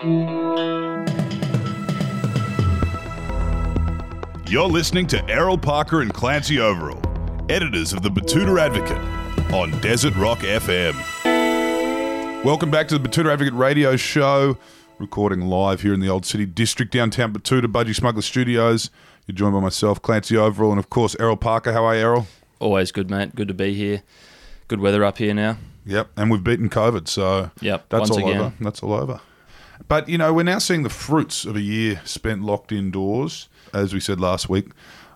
You're 0.00 1.04
listening 4.68 5.08
to 5.08 5.28
Errol 5.28 5.58
Parker 5.58 6.02
and 6.02 6.14
Clancy 6.14 6.60
Overall, 6.60 7.02
editors 7.48 7.92
of 7.92 8.02
the 8.02 8.08
Batuta 8.08 8.60
Advocate 8.60 8.96
on 9.52 9.72
Desert 9.80 10.14
Rock 10.14 10.38
FM. 10.38 10.94
Welcome 12.44 12.70
back 12.70 12.86
to 12.88 12.98
the 12.98 13.08
Batuta 13.08 13.32
Advocate 13.32 13.54
radio 13.54 13.96
show, 13.96 14.56
recording 15.00 15.40
live 15.40 15.80
here 15.80 15.92
in 15.92 15.98
the 15.98 16.08
Old 16.08 16.24
City 16.24 16.46
District, 16.46 16.92
downtown 16.92 17.32
Batuta, 17.32 17.66
Budgie 17.66 17.96
Smuggler 17.96 18.22
Studios. 18.22 18.90
You're 19.26 19.34
joined 19.34 19.54
by 19.54 19.60
myself, 19.60 20.00
Clancy 20.00 20.36
Overall, 20.36 20.70
and 20.70 20.78
of 20.78 20.90
course, 20.90 21.16
Errol 21.18 21.36
Parker. 21.36 21.72
How 21.72 21.84
are 21.84 21.96
you, 21.96 22.02
Errol? 22.02 22.26
Always 22.60 22.92
good, 22.92 23.10
mate. 23.10 23.34
Good 23.34 23.48
to 23.48 23.54
be 23.54 23.74
here. 23.74 24.04
Good 24.68 24.78
weather 24.78 25.04
up 25.04 25.18
here 25.18 25.34
now. 25.34 25.58
Yep, 25.86 26.10
and 26.16 26.30
we've 26.30 26.44
beaten 26.44 26.68
COVID, 26.68 27.08
so 27.08 27.50
Yep, 27.62 27.86
that's 27.88 28.12
all 28.12 28.18
again. 28.18 28.40
over. 28.40 28.52
That's 28.60 28.80
all 28.80 28.92
over. 28.92 29.20
But 29.86 30.08
you 30.08 30.18
know, 30.18 30.32
we're 30.32 30.42
now 30.42 30.58
seeing 30.58 30.82
the 30.82 30.90
fruits 30.90 31.44
of 31.44 31.56
a 31.56 31.60
year 31.60 32.00
spent 32.04 32.42
locked 32.42 32.72
indoors. 32.72 33.48
As 33.72 33.92
we 33.92 34.00
said 34.00 34.18
last 34.20 34.48
week, 34.48 34.66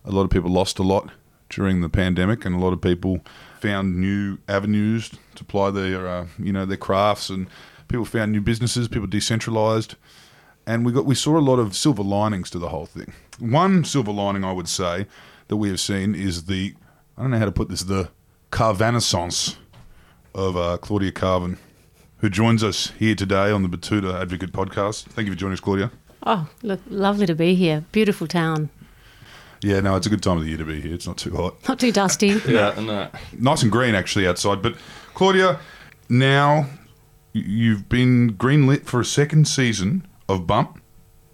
a 0.05 0.11
lot 0.11 0.23
of 0.23 0.31
people 0.31 0.51
lost 0.51 0.79
a 0.79 0.83
lot 0.83 1.11
during 1.49 1.81
the 1.81 1.89
pandemic, 1.89 2.45
and 2.45 2.55
a 2.55 2.59
lot 2.59 2.73
of 2.73 2.81
people 2.81 3.21
found 3.61 3.99
new 3.99 4.39
avenues 4.49 5.11
to 5.35 5.43
apply 5.43 5.71
their, 5.71 6.07
uh, 6.07 6.27
you 6.39 6.53
know, 6.53 6.65
their 6.65 6.77
crafts, 6.77 7.31
and 7.31 7.49
people 7.89 8.05
found 8.05 8.33
new 8.33 8.41
businesses. 8.41 8.89
People 8.89 9.07
decentralized, 9.07 9.97
and 10.67 10.85
we 10.85 10.93
got 10.93 11.07
we 11.07 11.15
saw 11.15 11.39
a 11.39 11.41
lot 11.41 11.59
of 11.59 11.77
silver 11.77 12.03
linings 12.03 12.51
to 12.51 12.59
the 12.59 12.69
whole 12.69 12.87
thing. 12.87 13.13
One 13.39 13.85
silver 13.85 14.13
lining, 14.13 14.45
I 14.45 14.53
would 14.53 14.69
say, 14.69 15.07
that 15.49 15.57
we 15.57 15.69
have 15.69 15.81
seen 15.81 16.15
is 16.15 16.45
the 16.45 16.75
I 17.17 17.23
don't 17.23 17.31
know 17.31 17.39
how 17.39 17.45
to 17.45 17.53
put 17.53 17.69
this 17.69 17.83
the 17.83 18.11
carvanisance 18.51 19.57
of 20.35 20.57
uh, 20.57 20.79
Claudia 20.79 21.13
Karvan, 21.13 21.59
who 22.23 22.31
joins 22.31 22.63
us 22.63 22.93
here 23.01 23.17
today 23.17 23.51
on 23.51 23.65
the 23.65 23.69
Batuta 23.69 24.15
Advocate 24.15 24.53
podcast. 24.53 25.07
Thank 25.07 25.27
you 25.27 25.33
for 25.35 25.39
joining 25.39 25.55
us, 25.55 25.61
Claudia. 25.61 25.91
Oh, 26.25 26.49
look, 26.63 26.81
lovely 26.89 27.27
to 27.27 27.35
be 27.35 27.57
here. 27.57 27.85
Beautiful 27.91 28.29
town. 28.29 28.71
Yeah, 29.61 29.81
no, 29.81 29.97
it's 29.97 30.07
a 30.07 30.11
good 30.11 30.23
time 30.23 30.37
of 30.39 30.45
the 30.45 30.49
year 30.49 30.59
to 30.59 30.65
be 30.65 30.81
here. 30.81 30.95
It's 30.95 31.07
not 31.07 31.19
too 31.19 31.35
hot. 31.37 31.69
Not 31.69 31.81
too 31.81 31.91
dusty. 31.91 32.29
Yeah, 32.49 32.79
no. 32.81 33.09
Nice 33.39 33.63
and 33.65 33.73
green 33.73 33.97
actually 33.97 34.29
outside. 34.29 34.63
But 34.63 34.77
Claudia, 35.15 35.59
now 36.09 36.67
you've 37.33 37.89
been 37.89 38.35
greenlit 38.35 38.85
for 38.87 39.01
a 39.01 39.05
second 39.05 39.49
season 39.49 40.07
of 40.29 40.47
Bump, 40.47 40.81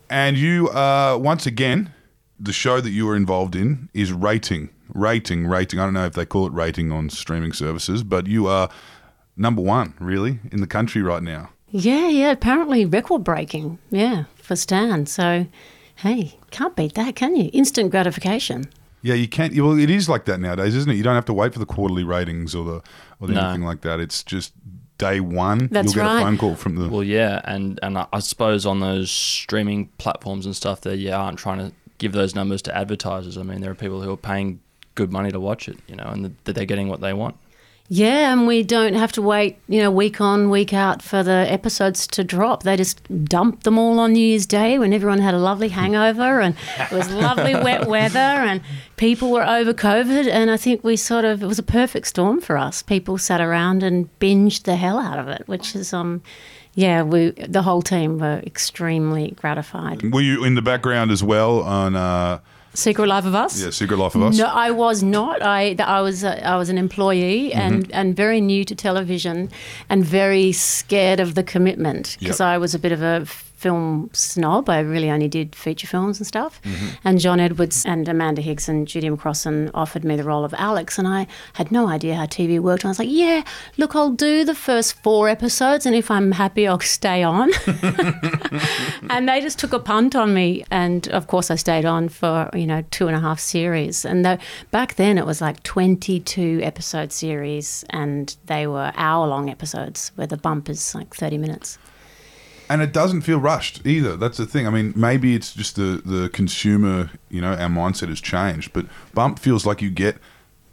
and 0.09 0.39
you 0.39 0.71
are 0.71 1.19
once 1.19 1.45
again 1.45 1.93
the 2.41 2.53
show 2.53 2.81
that 2.81 2.91
you 2.91 3.07
are 3.11 3.17
involved 3.17 3.55
in 3.55 3.91
is 3.93 4.11
rating, 4.11 4.71
rating, 4.95 5.47
rating. 5.47 5.81
I 5.81 5.85
don't 5.85 5.95
know 5.95 6.07
if 6.07 6.15
they 6.15 6.25
call 6.25 6.47
it 6.47 6.53
rating 6.55 6.93
on 6.93 7.11
streaming 7.11 7.53
services, 7.53 8.03
but 8.03 8.27
you 8.27 8.47
are 8.47 8.71
number 9.39 9.63
one 9.63 9.95
really 10.01 10.41
in 10.53 10.61
the 10.61 10.67
country 10.67 11.01
right 11.03 11.23
now. 11.23 11.51
yeah, 11.71 12.09
yeah. 12.09 12.31
Apparently 12.33 12.85
record 12.85 13.25
breaking. 13.25 13.79
Yeah, 13.91 14.25
for 14.37 14.57
Stan. 14.57 15.07
So, 15.07 15.47
hey, 15.97 16.37
can't 16.51 16.75
beat 16.77 16.95
that, 16.95 17.15
can 17.17 17.37
you? 17.37 17.51
Instant 17.53 17.91
gratification. 17.91 18.69
Yeah, 19.03 19.15
you 19.15 19.29
can't. 19.29 19.55
Well, 19.57 19.79
it 19.79 19.91
is 19.91 20.09
like 20.09 20.25
that 20.25 20.41
nowadays, 20.41 20.75
isn't 20.75 20.91
it? 20.91 20.97
You 20.97 21.03
don't 21.05 21.15
have 21.15 21.25
to 21.27 21.33
wait 21.33 21.53
for 21.53 21.61
the 21.61 21.67
quarterly 21.67 22.03
ratings 22.05 22.55
or 22.55 22.65
the 22.65 22.83
or 23.21 23.29
the 23.29 23.35
No. 23.35 23.45
anything 23.45 23.65
like 23.65 23.83
that. 23.83 24.01
It's 24.01 24.23
just 24.25 24.53
day 24.99 25.21
one. 25.21 25.69
That's 25.71 25.95
you'll 25.95 26.05
get 26.05 26.17
a 26.17 26.21
phone 26.21 26.37
call 26.37 26.57
from 26.57 26.75
the. 26.77 26.89
Well, 26.89 27.05
yeah, 27.05 27.41
and 27.45 27.79
and 27.83 27.97
I, 27.97 28.07
I 28.13 28.19
suppose 28.19 28.67
on 28.67 28.81
those 28.81 29.11
streaming 29.11 29.87
platforms 29.99 30.47
and 30.47 30.57
stuff, 30.57 30.81
they 30.81 30.97
yeah 30.97 31.17
aren't 31.17 31.39
trying 31.39 31.59
to 31.59 31.73
give 31.99 32.11
those 32.13 32.35
numbers 32.35 32.61
to 32.63 32.77
advertisers. 32.77 33.39
I 33.39 33.43
mean, 33.45 33.61
there 33.61 33.71
are 33.71 33.77
people 33.77 34.03
who 34.03 34.13
are 34.13 34.17
paying 34.17 34.61
good 34.97 35.13
money 35.13 35.31
to 35.31 35.39
watch 35.39 35.69
it, 35.69 35.79
you 35.87 35.95
know, 35.95 36.07
and 36.07 36.35
that 36.45 36.55
they're 36.57 36.65
getting 36.65 36.89
what 36.89 37.01
they 37.01 37.13
want. 37.13 37.37
Yeah, 37.91 38.33
and 38.33 38.47
we 38.47 38.63
don't 38.63 38.93
have 38.93 39.13
to 39.13 39.23
wait, 39.23 39.59
you 39.67 39.81
know, 39.81 39.91
week 39.91 40.21
on, 40.21 40.51
week 40.51 40.75
out 40.75 41.01
for 41.01 41.23
the 41.23 41.51
episodes 41.51 42.07
to 42.09 42.23
drop. 42.23 42.63
They 42.63 42.77
just 42.77 43.03
dumped 43.25 43.65
them 43.65 43.79
all 43.79 43.99
on 43.99 44.13
New 44.13 44.21
Year's 44.21 44.45
Day 44.45 44.79
when 44.79 44.93
everyone 44.93 45.21
had 45.21 45.33
a 45.33 45.39
lovely 45.39 45.71
hangover 45.71 46.41
and 46.41 46.55
it 46.79 46.91
was 46.93 47.11
lovely 47.11 47.55
wet 47.55 47.87
weather 47.89 48.19
and 48.19 48.61
people 48.99 49.31
were 49.31 49.47
over 49.47 49.73
COVID. 49.73 50.29
And 50.29 50.51
I 50.51 50.59
think 50.59 50.85
we 50.85 50.97
sort 50.97 51.25
of, 51.25 51.43
it 51.43 51.47
was 51.47 51.59
a 51.59 51.63
perfect 51.63 52.09
storm 52.09 52.43
for 52.43 52.59
us. 52.59 52.83
People 52.83 53.17
sat 53.17 53.41
around 53.41 53.83
and 53.83 54.11
binged 54.21 54.65
the 54.65 54.77
hell 54.77 54.99
out 54.99 55.19
of 55.19 55.29
it, 55.29 55.45
which 55.47 55.75
is, 55.75 55.95
um, 55.95 56.21
yeah, 56.75 57.03
we 57.03 57.31
the 57.31 57.63
whole 57.63 57.83
team 57.83 58.19
were 58.19 58.41
extremely 58.47 59.33
gratified. 59.33 60.13
Were 60.13 60.21
you 60.21 60.45
in 60.45 60.55
the 60.55 60.63
background 60.63 61.11
as 61.11 61.25
well 61.25 61.63
on 61.63 61.97
uh, 61.97 62.39
Secret 62.79 63.09
Life 63.15 63.27
of 63.27 63.35
Us? 63.45 63.53
yeah 63.63 63.71
Secret 63.71 63.99
Life 63.99 64.15
of 64.19 64.23
Us? 64.23 64.39
No, 64.39 64.47
I 64.67 64.71
was 64.71 65.03
not. 65.03 65.37
I 65.43 65.75
I 65.99 66.01
was 66.01 66.23
a, 66.25 66.33
I 66.53 66.57
was 66.57 66.69
an 66.75 66.79
employee 66.79 67.51
Mm-hmm. 67.51 67.61
and, 67.65 67.93
and 67.99 68.17
very 68.17 68.41
new 68.41 68.63
to 68.71 68.75
television, 68.75 69.37
and 69.91 70.05
very 70.21 70.53
scared 70.53 71.21
of 71.21 71.35
the 71.35 71.43
commitment 71.55 72.17
because 72.21 72.41
Yep. 72.41 72.55
I 72.55 72.59
was 72.59 72.75
a 72.75 72.79
bit 72.79 72.93
of 72.93 73.03
a 73.03 73.17
film 73.59 74.09
snob. 74.13 74.69
I 74.69 74.81
really 74.81 75.11
only 75.11 75.29
did 75.29 75.55
feature 75.55 75.87
films 75.87 76.19
and 76.19 76.27
stuff. 76.27 76.63
Mm-hmm. 76.63 76.87
And 77.05 77.19
John 77.19 77.41
Edwards 77.41 77.85
and 77.85 78.09
Amanda 78.09 78.41
Higgs 78.41 78.69
and 78.69 78.87
Judi 78.87 79.15
McCrossin 79.15 79.71
offered 79.75 80.05
me 80.05 80.17
the 80.17 80.25
role 80.25 80.45
of 80.45 80.55
Alex, 80.57 80.99
and 80.99 81.09
I 81.09 81.27
had 81.55 81.73
no 81.73 81.89
idea 81.89 82.15
how 82.15 82.27
TV 82.27 82.61
worked. 82.61 82.85
And 82.85 82.89
I 82.89 82.93
was 82.93 82.99
like, 82.99 83.09
"Yeah, 83.11 83.43
look, 83.77 83.95
I'll 83.97 84.11
do 84.11 84.45
the 84.45 84.55
first 84.55 85.03
four 85.03 85.29
episodes, 85.29 85.87
and 85.87 85.95
if 85.95 86.11
I'm 86.11 86.33
happy, 86.33 86.67
I'll 86.67 86.81
stay 86.81 87.23
on." 87.23 87.51
and 89.11 89.29
they 89.29 89.41
just 89.41 89.59
took 89.59 89.73
a 89.73 89.79
punt 89.79 90.15
on 90.15 90.35
me 90.35 90.65
and 90.71 91.09
of 91.09 91.27
course 91.27 91.51
i 91.51 91.55
stayed 91.55 91.85
on 91.85 92.09
for 92.09 92.51
you 92.55 92.67
know 92.67 92.83
two 92.91 93.07
and 93.07 93.17
a 93.17 93.21
half 93.21 93.41
series 93.41 94.05
and 94.05 94.25
though 94.25 94.39
back 94.71 94.95
then 94.95 95.19
it 95.19 95.27
was 95.27 95.41
like 95.41 95.63
22 95.63 96.61
episode 96.63 97.13
series 97.13 97.85
and 97.91 98.37
they 98.47 98.67
were 98.67 98.93
hour 98.97 99.27
long 99.27 99.51
episodes 99.51 100.13
where 100.15 100.27
the 100.27 100.37
bump 100.37 100.69
is 100.69 100.95
like 100.95 101.15
30 101.15 101.39
minutes 101.39 101.79
And 102.71 102.83
it 102.83 102.93
doesn't 102.93 103.23
feel 103.23 103.39
rushed 103.41 103.87
either. 103.87 104.17
That's 104.17 104.37
the 104.37 104.47
thing. 104.47 104.67
I 104.67 104.71
mean, 104.71 104.93
maybe 104.95 105.35
it's 105.35 105.55
just 105.55 105.77
the 105.77 106.03
the 106.05 106.29
consumer. 106.29 107.11
You 107.31 107.41
know, 107.41 107.53
our 107.53 107.69
mindset 107.69 108.09
has 108.09 108.21
changed, 108.21 108.73
but 108.73 108.87
Bump 109.15 109.39
feels 109.39 109.65
like 109.65 109.81
you 109.83 109.91
get 109.91 110.19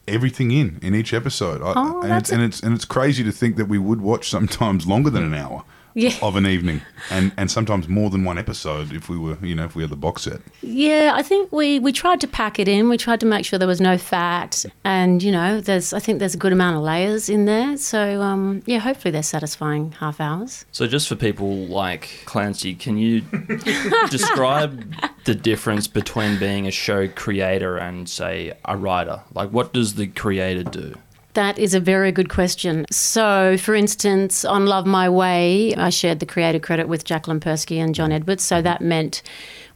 everything 0.08 0.52
in 0.52 0.80
in 0.82 0.94
each 0.94 1.14
episode. 1.14 1.62
I, 1.62 1.74
Oh, 1.76 2.02
and 2.02 2.12
that's 2.12 2.30
it's 2.30 2.32
and 2.32 2.44
it's 2.44 2.60
and 2.62 2.76
it's 2.76 2.86
crazy 2.86 3.24
to 3.24 3.32
think 3.32 3.56
that 3.58 3.66
we 3.66 3.78
would 3.78 4.02
watch 4.02 4.30
sometimes 4.30 4.86
longer 4.88 5.10
than 5.10 5.24
an 5.24 5.34
hour. 5.34 5.64
Yeah. 5.98 6.14
Of 6.22 6.36
an 6.36 6.46
evening, 6.46 6.82
and 7.10 7.32
and 7.38 7.50
sometimes 7.50 7.88
more 7.88 8.10
than 8.10 8.26
one 8.26 8.38
episode 8.38 8.92
if 8.94 9.08
we 9.10 9.18
were, 9.18 9.38
you 9.42 9.56
know, 9.56 9.64
if 9.64 9.76
we 9.76 9.82
had 9.84 9.90
the 9.92 9.96
box 9.96 10.24
set. 10.24 10.42
yeah 10.62 11.14
i 11.16 11.22
think 11.24 11.52
we 11.52 11.80
we 11.80 11.92
tried 11.92 12.20
to 12.22 12.28
pack 12.28 12.60
it 12.60 12.68
in 12.68 12.90
we 12.90 12.98
tried 12.98 13.20
to 13.22 13.26
make 13.26 13.46
sure 13.46 13.58
there 13.58 13.68
was 13.68 13.80
no 13.82 13.98
fat 13.98 14.66
and 14.84 15.24
you 15.24 15.32
know 15.32 15.62
there's 15.62 15.94
i 15.94 16.00
think 16.00 16.20
there's 16.20 16.36
a 16.36 16.38
good 16.38 16.52
amount 16.52 16.76
of 16.78 16.84
layers 16.84 17.30
in 17.30 17.46
there 17.46 17.78
so 17.78 18.22
um, 18.22 18.62
yeah 18.66 18.80
hopefully 18.80 19.12
they're 19.12 19.24
satisfying 19.24 19.92
half 19.94 20.20
hours 20.20 20.66
So, 20.72 20.86
just 20.88 21.08
for 21.08 21.16
people 21.16 21.66
like 21.68 22.10
Clancy, 22.26 22.76
can 22.76 22.98
you 22.98 23.22
describe 24.10 24.94
the 25.26 25.36
difference 25.36 25.88
between 25.88 26.38
being 26.40 26.68
a 26.68 26.72
show 26.72 27.08
creator 27.08 27.78
and, 27.78 28.08
say, 28.10 28.54
a 28.66 28.76
writer? 28.78 29.22
Like, 29.34 29.50
what 29.52 29.74
does 29.74 29.96
the 29.96 30.08
creator 30.08 30.64
do? 30.64 30.96
That 31.36 31.60
is 31.60 31.74
a 31.74 31.80
very 31.82 32.12
good 32.14 32.30
question. 32.30 32.86
So, 32.92 33.58
for 33.58 33.76
instance, 33.76 34.46
on 34.46 34.66
Love 34.68 34.86
My 34.86 35.10
Way, 35.10 35.76
I 35.76 35.90
shared 35.90 36.20
the 36.22 36.26
creative 36.26 36.62
credit 36.62 36.88
with 36.88 37.04
Jacqueline 37.04 37.42
Perske 37.42 37.78
and 37.78 37.94
John 37.94 38.12
Edwards. 38.14 38.42
So 38.44 38.62
that 38.62 38.80
meant 38.82 39.22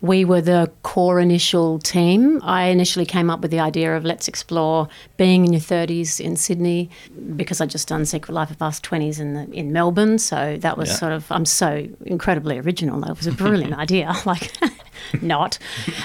we 0.01 0.23
were 0.23 0.39
the 0.39 0.71
core 0.83 1.19
initial 1.19 1.77
team. 1.79 2.39
I 2.43 2.67
initially 2.67 3.05
came 3.05 3.29
up 3.29 3.41
with 3.41 3.51
the 3.51 3.59
idea 3.59 3.97
of 3.97 4.05
let's 4.05 4.29
explore 4.29 4.87
being 5.17 5.43
in 5.45 5.51
your 5.51 5.59
30s 5.61 6.21
in 6.21 6.37
Sydney 6.37 6.89
because 7.35 7.59
I'd 7.59 7.69
just 7.69 7.89
done 7.89 8.05
Secret 8.05 8.33
Life 8.33 8.51
of 8.51 8.61
Us 8.61 8.79
20s 8.79 9.19
in 9.19 9.33
the, 9.33 9.51
in 9.51 9.73
Melbourne. 9.73 10.17
So 10.17 10.55
that 10.61 10.77
was 10.77 10.87
Yeah. 10.87 10.95
sort 10.95 11.11
of 11.11 11.29
I'm 11.29 11.43
so 11.45 11.85
incredibly 12.05 12.57
original. 12.57 13.01
That 13.01 13.17
was 13.17 13.27
a 13.27 13.33
brilliant 13.33 13.73
idea. 13.77 14.13
Like 14.25 14.51
not. 15.21 15.57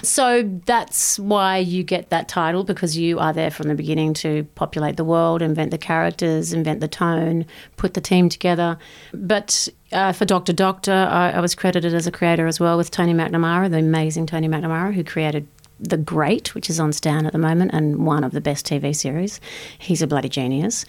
So 0.03 0.43
that's 0.67 1.19
why 1.19 1.59
you 1.59 1.83
get 1.83 2.11
that 2.11 2.29
title 2.29 2.65
because 2.65 2.97
you 2.97 3.19
are 3.19 3.33
there 3.33 3.51
from 3.51 3.69
the 3.69 3.75
beginning 3.75 4.15
to 4.15 4.45
populate 4.55 4.97
the 4.97 5.05
world, 5.05 5.43
invent 5.43 5.71
the 5.71 5.79
characters, 5.79 6.53
invent 6.53 6.81
the 6.81 6.89
tone, 6.89 7.47
put 7.77 7.95
the 7.95 8.01
team 8.01 8.29
together. 8.29 8.79
But 9.13 9.69
uh, 9.93 10.13
for 10.13 10.25
Doctor 10.25 10.53
Doctor, 10.53 10.93
I, 10.93 11.33
I 11.33 11.41
was 11.41 11.55
credited 11.55 11.95
as 11.95 12.07
a 12.07 12.13
creator 12.13 12.47
as 12.47 12.59
well 12.59 12.77
with 12.77 12.91
Tony 12.91 13.15
McNamara, 13.15 13.71
the 13.71 13.79
amazing 13.79 14.27
Tony 14.27 14.49
McNamara, 14.49 14.93
who 14.93 15.05
created 15.05 15.47
The 15.81 15.97
Great, 15.97 16.55
which 16.55 16.71
is 16.71 16.79
on 16.81 16.93
Stan 16.93 17.27
at 17.27 17.33
the 17.33 17.39
moment 17.39 17.73
and 17.75 18.07
one 18.07 18.25
of 18.25 18.33
the 18.33 18.41
best 18.41 18.67
TV 18.67 18.95
series. 18.95 19.41
He's 19.79 20.03
a 20.03 20.07
bloody 20.07 20.29
genius. 20.29 20.85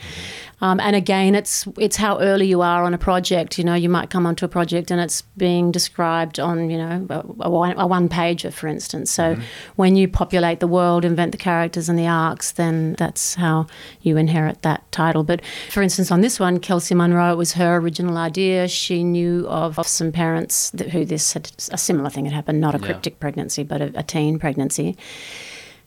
Um, 0.62 0.80
and 0.80 0.96
again, 0.96 1.36
it's 1.36 1.68
it's 1.78 1.98
how 1.98 2.18
early 2.20 2.48
you 2.48 2.62
are 2.62 2.84
on 2.84 2.94
a 2.94 2.98
project. 2.98 3.58
You 3.58 3.64
know, 3.66 3.74
you 3.74 3.90
might 3.90 4.10
come 4.10 4.26
onto 4.26 4.46
a 4.46 4.48
project 4.48 4.90
and 4.92 5.02
it's 5.02 5.22
being 5.38 5.72
described 5.72 6.40
on 6.40 6.70
you 6.70 6.78
know 6.78 7.06
a, 7.10 7.48
a 7.50 7.88
one 7.88 8.08
pager, 8.10 8.54
for 8.54 8.68
instance. 8.68 9.12
So 9.12 9.36
when 9.76 9.96
you 9.96 10.08
populate 10.08 10.60
the 10.62 10.68
world, 10.68 11.04
invent 11.04 11.32
the 11.34 11.38
characters 11.38 11.90
and 11.90 12.00
the 12.00 12.08
arcs, 12.08 12.52
then 12.54 12.94
that's 12.98 13.36
how 13.36 13.68
you 14.02 14.18
inherit 14.18 14.62
that 14.62 14.90
title. 14.92 15.24
But 15.24 15.42
for 15.72 15.82
instance, 15.84 16.10
on 16.12 16.22
this 16.22 16.40
one, 16.40 16.60
Kelsey 16.60 16.96
Munro, 16.96 17.32
it 17.34 17.38
was 17.38 17.54
her 17.54 17.76
original 17.78 18.18
idea. 18.18 18.68
She 18.68 19.04
knew 19.04 19.48
of, 19.50 19.78
of 19.78 19.88
some 19.88 20.12
parents 20.12 20.70
that, 20.72 20.90
who 20.92 21.04
this 21.06 21.34
had 21.34 21.52
a 21.72 21.78
similar 21.78 22.10
thing 22.10 22.26
had 22.26 22.34
happened, 22.34 22.62
not 22.62 22.76
a 22.76 22.78
Yeah. 22.78 22.86
cryptic 22.86 23.20
pregnancy, 23.20 23.64
but 23.64 23.82
a, 23.82 23.92
a 23.96 24.04
teen 24.04 24.40
pregnancy 24.40 24.75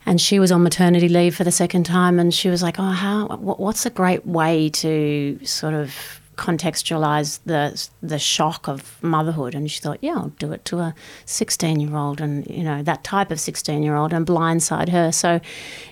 and 0.07 0.21
she 0.21 0.39
was 0.39 0.51
on 0.53 0.63
maternity 0.63 1.09
leave 1.09 1.37
for 1.37 1.45
the 1.45 1.53
second 1.53 1.85
time 1.85 2.19
and 2.19 2.33
she 2.33 2.49
was 2.49 2.63
like 2.63 2.79
oh 2.79 2.91
how 2.91 3.27
what's 3.37 3.85
a 3.87 3.91
great 3.91 4.27
way 4.27 4.69
to 4.71 5.39
sort 5.45 5.75
of 5.75 6.19
contextualize 6.39 7.41
the 7.45 7.89
the 8.01 8.19
shock 8.19 8.69
of 8.69 9.03
motherhood. 9.03 9.55
And 9.55 9.71
she 9.71 9.81
thought, 9.81 9.99
yeah, 10.01 10.15
I'll 10.15 10.33
do 10.39 10.53
it 10.53 10.65
to 10.67 10.79
a 10.79 10.95
16 11.27 11.81
year 11.81 11.95
old, 11.97 12.21
and 12.21 12.47
you 12.49 12.65
know 12.65 12.83
that 12.85 13.05
type 13.05 13.31
of 13.31 13.39
16 13.39 13.83
year 13.83 13.97
old, 13.97 14.15
and 14.15 14.27
blindside 14.27 14.89
her. 14.89 15.13
So 15.13 15.41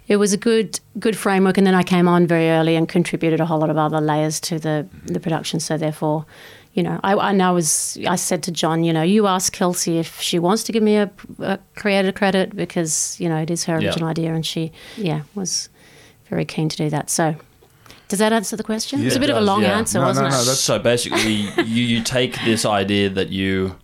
it 0.07 0.17
was 0.17 0.33
a 0.33 0.39
good 0.39 0.81
good 0.99 1.17
framework. 1.19 1.59
And 1.59 1.67
then 1.67 1.75
I 1.75 1.83
came 1.83 2.09
on 2.09 2.27
very 2.27 2.49
early 2.49 2.77
and 2.77 2.89
contributed 2.89 3.41
a 3.41 3.47
whole 3.47 3.59
lot 3.59 3.71
of 3.71 3.77
other 3.77 4.01
layers 4.01 4.41
to 4.41 4.59
the 4.59 4.89
the 5.05 5.21
production. 5.21 5.61
So 5.61 5.77
therefore. 5.77 6.25
You 6.77 6.83
know, 6.83 7.01
I, 7.03 7.15
I 7.15 7.33
know 7.33 7.55
was 7.55 7.97
I 8.07 8.17
said 8.17 8.43
to 8.45 8.51
John, 8.53 8.85
you 8.85 8.93
know, 8.93 9.01
you 9.03 9.27
ask 9.27 9.53
Kelsey 9.53 9.99
if 9.99 10.21
she 10.21 10.39
wants 10.39 10.63
to 10.65 10.73
give 10.73 10.83
me 10.83 10.97
a, 10.97 11.11
a 11.41 11.59
creator 11.75 12.13
credit 12.13 12.55
because 12.55 13.17
you 13.19 13.29
know 13.31 13.39
it 13.39 13.51
is 13.51 13.65
her 13.65 13.81
Yeah. 13.81 13.89
original 13.89 14.09
idea, 14.09 14.35
and 14.35 14.45
she, 14.45 14.73
yeah, 14.99 15.23
was 15.35 15.71
very 16.29 16.45
keen 16.45 16.69
to 16.69 16.77
do 16.77 16.91
that. 16.91 17.09
So, 17.09 17.35
does 18.09 18.19
that 18.19 18.33
answer 18.35 18.57
the 18.57 18.63
question? 18.63 19.01
Yeah, 19.01 19.07
it's 19.07 19.17
a 19.17 19.21
bit 19.21 19.31
it 19.31 19.37
of 19.37 19.43
a 19.43 19.47
long 19.47 19.63
yeah. 19.63 19.79
answer, 19.79 19.99
No, 19.99 20.05
no, 20.05 20.09
wasn't 20.11 20.25
no, 20.31 20.37
it? 20.37 20.39
that's- 20.45 20.61
so 20.61 20.79
basically, 20.79 21.33
you, 21.65 21.83
you 21.97 22.03
take 22.03 22.35
this 22.45 22.67
idea 22.67 23.09
that 23.09 23.31
you 23.31 23.77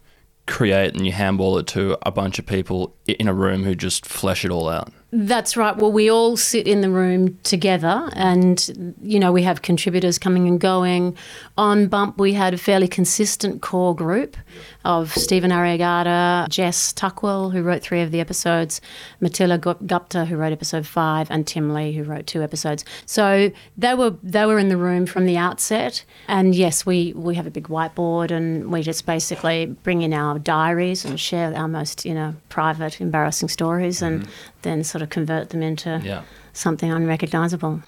create 0.46 0.94
and 0.94 1.06
you 1.06 1.12
handball 1.12 1.56
it 1.56 1.66
to 1.68 1.96
a 2.06 2.10
bunch 2.10 2.38
of 2.38 2.44
people 2.44 2.94
in 3.06 3.26
a 3.26 3.32
room 3.32 3.64
who 3.64 3.74
just 3.74 4.04
flesh 4.04 4.44
it 4.44 4.50
all 4.50 4.68
out. 4.68 4.92
That's 5.14 5.58
right. 5.58 5.76
Well, 5.76 5.92
we 5.92 6.10
all 6.10 6.38
sit 6.38 6.66
in 6.66 6.80
the 6.80 6.88
room 6.88 7.38
together, 7.42 8.08
and 8.14 8.96
you 9.02 9.20
know 9.20 9.30
we 9.30 9.42
have 9.42 9.60
contributors 9.60 10.18
coming 10.18 10.48
and 10.48 10.58
going. 10.58 11.18
On 11.58 11.86
Bump, 11.86 12.18
we 12.18 12.32
had 12.32 12.54
a 12.54 12.58
fairly 12.58 12.88
consistent 12.88 13.60
core 13.60 13.94
group 13.94 14.38
of 14.86 15.12
Stephen 15.12 15.50
Ariagata, 15.50 16.48
Jess 16.48 16.94
Tuckwell, 16.94 17.52
who 17.52 17.62
wrote 17.62 17.82
three 17.82 18.00
of 18.00 18.10
the 18.10 18.20
episodes, 18.20 18.80
Matilda 19.20 19.58
Gupta, 19.58 20.24
who 20.24 20.36
wrote 20.36 20.52
episode 20.52 20.86
five, 20.86 21.30
and 21.30 21.46
Tim 21.46 21.74
Lee, 21.74 21.92
who 21.92 22.04
wrote 22.04 22.26
two 22.26 22.42
episodes. 22.42 22.82
So 23.04 23.52
they 23.76 23.92
were 23.92 24.14
they 24.22 24.46
were 24.46 24.58
in 24.58 24.70
the 24.70 24.78
room 24.78 25.04
from 25.04 25.26
the 25.26 25.36
outset. 25.36 26.06
And 26.26 26.54
yes, 26.54 26.86
we 26.86 27.12
we 27.12 27.34
have 27.34 27.46
a 27.46 27.50
big 27.50 27.68
whiteboard, 27.68 28.30
and 28.30 28.72
we 28.72 28.80
just 28.80 29.04
basically 29.04 29.66
bring 29.66 30.00
in 30.00 30.14
our 30.14 30.38
diaries 30.38 31.04
and 31.04 31.20
share 31.20 31.54
our 31.54 31.68
most 31.68 32.06
you 32.06 32.14
know 32.14 32.34
private, 32.48 32.98
embarrassing 32.98 33.50
stories, 33.50 34.00
and 34.00 34.22
mm-hmm. 34.22 34.30
Then 34.62 34.84
sort 34.84 35.02
of 35.02 35.10
convert 35.10 35.50
them 35.50 35.62
into 35.62 36.00
Yeah. 36.04 36.22
something 36.52 36.90
unrecognizable. 36.90 37.82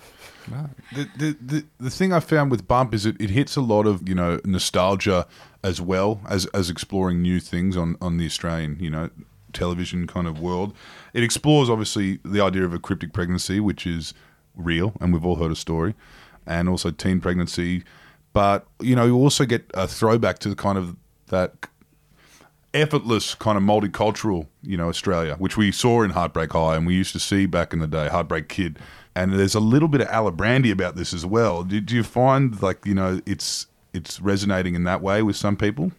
The, 0.93 1.09
the, 1.17 1.37
the, 1.41 1.65
the 1.81 1.91
thing 1.91 2.13
I 2.13 2.21
found 2.21 2.51
with 2.51 2.69
Bump 2.69 2.93
is 2.93 3.07
it, 3.07 3.17
it 3.19 3.31
hits 3.31 3.57
a 3.57 3.63
lot 3.63 3.87
of, 3.87 4.07
you 4.07 4.15
know, 4.15 4.41
nostalgia 4.45 5.27
as 5.63 5.81
well 5.81 6.21
as, 6.29 6.45
as 6.47 6.69
exploring 6.69 7.23
new 7.23 7.41
things 7.41 7.77
on, 7.79 7.97
on 8.01 8.19
the 8.19 8.27
Australian, 8.27 8.77
you 8.79 8.91
know, 8.91 9.09
television 9.55 10.07
kind 10.07 10.27
of 10.27 10.39
world. 10.41 10.75
It 11.15 11.23
explores, 11.23 11.71
obviously, 11.71 12.19
the 12.25 12.43
idea 12.43 12.65
of 12.65 12.75
a 12.75 12.79
cryptic 12.79 13.15
pregnancy, 13.15 13.59
which 13.59 13.87
is 13.87 14.13
real, 14.55 14.93
and 15.01 15.15
we've 15.15 15.25
all 15.25 15.37
heard 15.37 15.51
a 15.51 15.57
story, 15.57 15.95
and 16.47 16.69
also 16.69 16.91
teen 16.91 17.21
pregnancy. 17.21 17.83
But, 18.35 18.67
you 18.81 18.95
know, 18.95 19.07
you 19.07 19.17
also 19.17 19.47
get 19.47 19.71
a 19.73 19.89
throwback 19.89 20.41
to 20.41 20.51
the 20.51 20.57
kind 20.57 20.77
of 20.77 20.97
that 21.29 21.69
effortless 22.75 23.35
kind 23.35 23.57
of 23.57 23.63
multicultural, 23.65 24.49
you 24.63 24.77
know, 24.77 24.89
Australia, 24.89 25.37
which 25.39 25.57
we 25.57 25.73
saw 25.73 26.03
in 26.03 26.11
Heartbreak 26.11 26.53
High 26.53 26.77
and 26.77 26.87
we 26.87 26.95
used 26.95 27.13
to 27.13 27.21
see 27.21 27.47
back 27.47 27.73
in 27.73 27.79
the 27.79 27.87
day, 27.87 28.09
Heartbreak 28.09 28.49
Kid. 28.49 28.79
And 29.15 29.33
there's 29.33 29.55
a 29.55 29.61
little 29.61 29.89
bit 29.89 30.01
of 30.01 30.09
Alibrandi 30.09 30.73
about 30.73 30.97
this 30.97 31.15
as 31.15 31.25
well. 31.25 31.63
Do 31.63 31.81
you 31.89 32.03
find 32.03 32.61
like, 32.61 32.85
you 32.85 32.95
know, 32.95 33.21
it's 33.25 33.69
it's 33.93 34.21
resonating 34.21 34.75
in 34.75 34.83
that 34.85 35.01
way 35.01 35.23
with 35.23 35.37
some 35.37 35.57
people? 35.57 35.93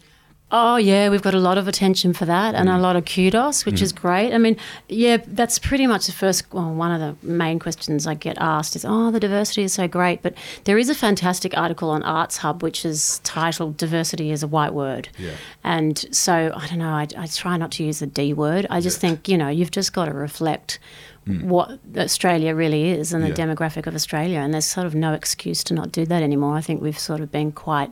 Oh 0.57 0.77
yeah, 0.77 1.09
we've 1.09 1.21
got 1.21 1.33
a 1.33 1.39
lot 1.39 1.57
of 1.57 1.67
attention 1.67 2.13
for 2.13 2.23
that 2.23 2.55
and 2.55 2.69
a 2.69 2.71
mm. 2.71 2.81
lot 2.81 2.95
of 2.95 3.03
kudos, 3.03 3.65
which 3.65 3.81
is 3.81 3.91
mm. 3.91 3.99
great. 3.99 4.33
I 4.33 4.37
mean, 4.37 4.55
yeah, 4.87 5.17
that's 5.27 5.59
pretty 5.59 5.85
much 5.85 6.05
the 6.05 6.13
first. 6.13 6.45
Well, 6.53 6.73
one 6.73 6.93
of 6.93 7.01
the 7.01 7.27
main 7.27 7.59
questions 7.59 8.07
I 8.07 8.13
get 8.13 8.37
asked 8.39 8.73
is, 8.77 8.85
"Oh, 8.87 9.11
the 9.11 9.19
diversity 9.19 9.63
is 9.63 9.73
so 9.73 9.85
great," 9.89 10.21
but 10.21 10.33
there 10.63 10.77
is 10.77 10.87
a 10.87 10.95
fantastic 10.95 11.57
article 11.57 11.89
on 11.89 12.03
Arts 12.03 12.37
Hub 12.37 12.63
which 12.63 12.85
is 12.85 13.19
titled 13.25 13.75
"Diversity 13.75 14.31
is 14.31 14.43
a 14.43 14.47
White 14.47 14.73
Word," 14.73 15.09
Yeah. 15.17 15.31
and 15.65 16.05
so 16.11 16.53
I 16.55 16.67
don't 16.67 16.79
know. 16.79 16.93
I, 16.93 17.07
I 17.17 17.27
try 17.27 17.57
not 17.57 17.71
to 17.73 17.83
use 17.83 17.99
the 17.99 18.07
D 18.07 18.31
word. 18.31 18.65
I 18.69 18.79
just 18.79 19.01
think 19.01 19.27
you 19.27 19.37
know 19.37 19.49
you've 19.49 19.71
just 19.71 19.91
got 19.91 20.05
to 20.05 20.13
reflect. 20.13 20.79
Mm. 21.27 21.45
What 21.45 21.79
Australia 21.97 22.55
really 22.55 22.91
is 22.91 23.11
and 23.11 23.23
the 23.23 23.29
Yeah. 23.29 23.33
demographic 23.33 23.87
of 23.87 23.95
Australia, 23.95 24.39
and 24.39 24.53
there's 24.53 24.67
sort 24.67 24.87
of 24.87 24.95
no 24.95 25.11
excuse 25.11 25.65
to 25.65 25.73
not 25.73 25.91
do 25.91 26.05
that 26.05 26.23
anymore. 26.23 26.55
I 26.55 26.61
think 26.61 26.81
we've 26.81 26.99
sort 26.99 27.19
of 27.19 27.29
been 27.29 27.51
quite 27.51 27.91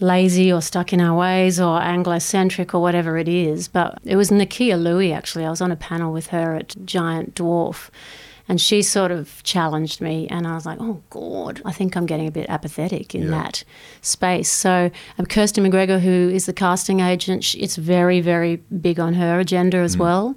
lazy 0.00 0.52
or 0.52 0.60
stuck 0.62 0.92
in 0.92 1.00
our 1.00 1.16
ways 1.16 1.60
or 1.60 1.80
Anglo-centric 1.80 2.74
or 2.74 2.80
whatever 2.80 3.18
it 3.18 3.28
is. 3.28 3.68
But 3.68 3.98
it 4.04 4.16
was 4.16 4.30
Nakkiah 4.30 4.82
Lui 4.82 5.12
actually. 5.12 5.44
I 5.44 5.50
was 5.50 5.60
on 5.60 5.70
a 5.70 5.76
panel 5.76 6.12
with 6.12 6.28
her 6.28 6.54
at 6.56 6.74
Giant 6.84 7.34
Dwarf. 7.34 7.90
And 8.48 8.60
she 8.60 8.82
sort 8.82 9.12
of 9.12 9.40
challenged 9.44 10.00
me, 10.00 10.26
and 10.26 10.44
I 10.44 10.54
was 10.56 10.66
like, 10.66 10.78
"Oh 10.80 11.00
God, 11.08 11.62
I 11.64 11.70
think 11.70 11.96
I'm 11.96 12.04
getting 12.04 12.26
a 12.26 12.32
bit 12.32 12.46
apathetic 12.48 13.14
in 13.14 13.22
Yeah. 13.24 13.30
that 13.30 13.62
space." 14.02 14.48
So, 14.48 14.90
um, 15.20 15.26
Kirsty 15.26 15.60
McGregor, 15.60 16.00
who 16.00 16.28
is 16.34 16.46
the 16.46 16.52
casting 16.52 16.98
agent, 16.98 17.44
she, 17.44 17.58
it's 17.60 17.76
very, 17.76 18.20
very 18.20 18.56
big 18.80 18.98
on 18.98 19.14
her 19.14 19.38
agenda 19.38 19.76
as 19.76 19.96
well. 19.96 20.34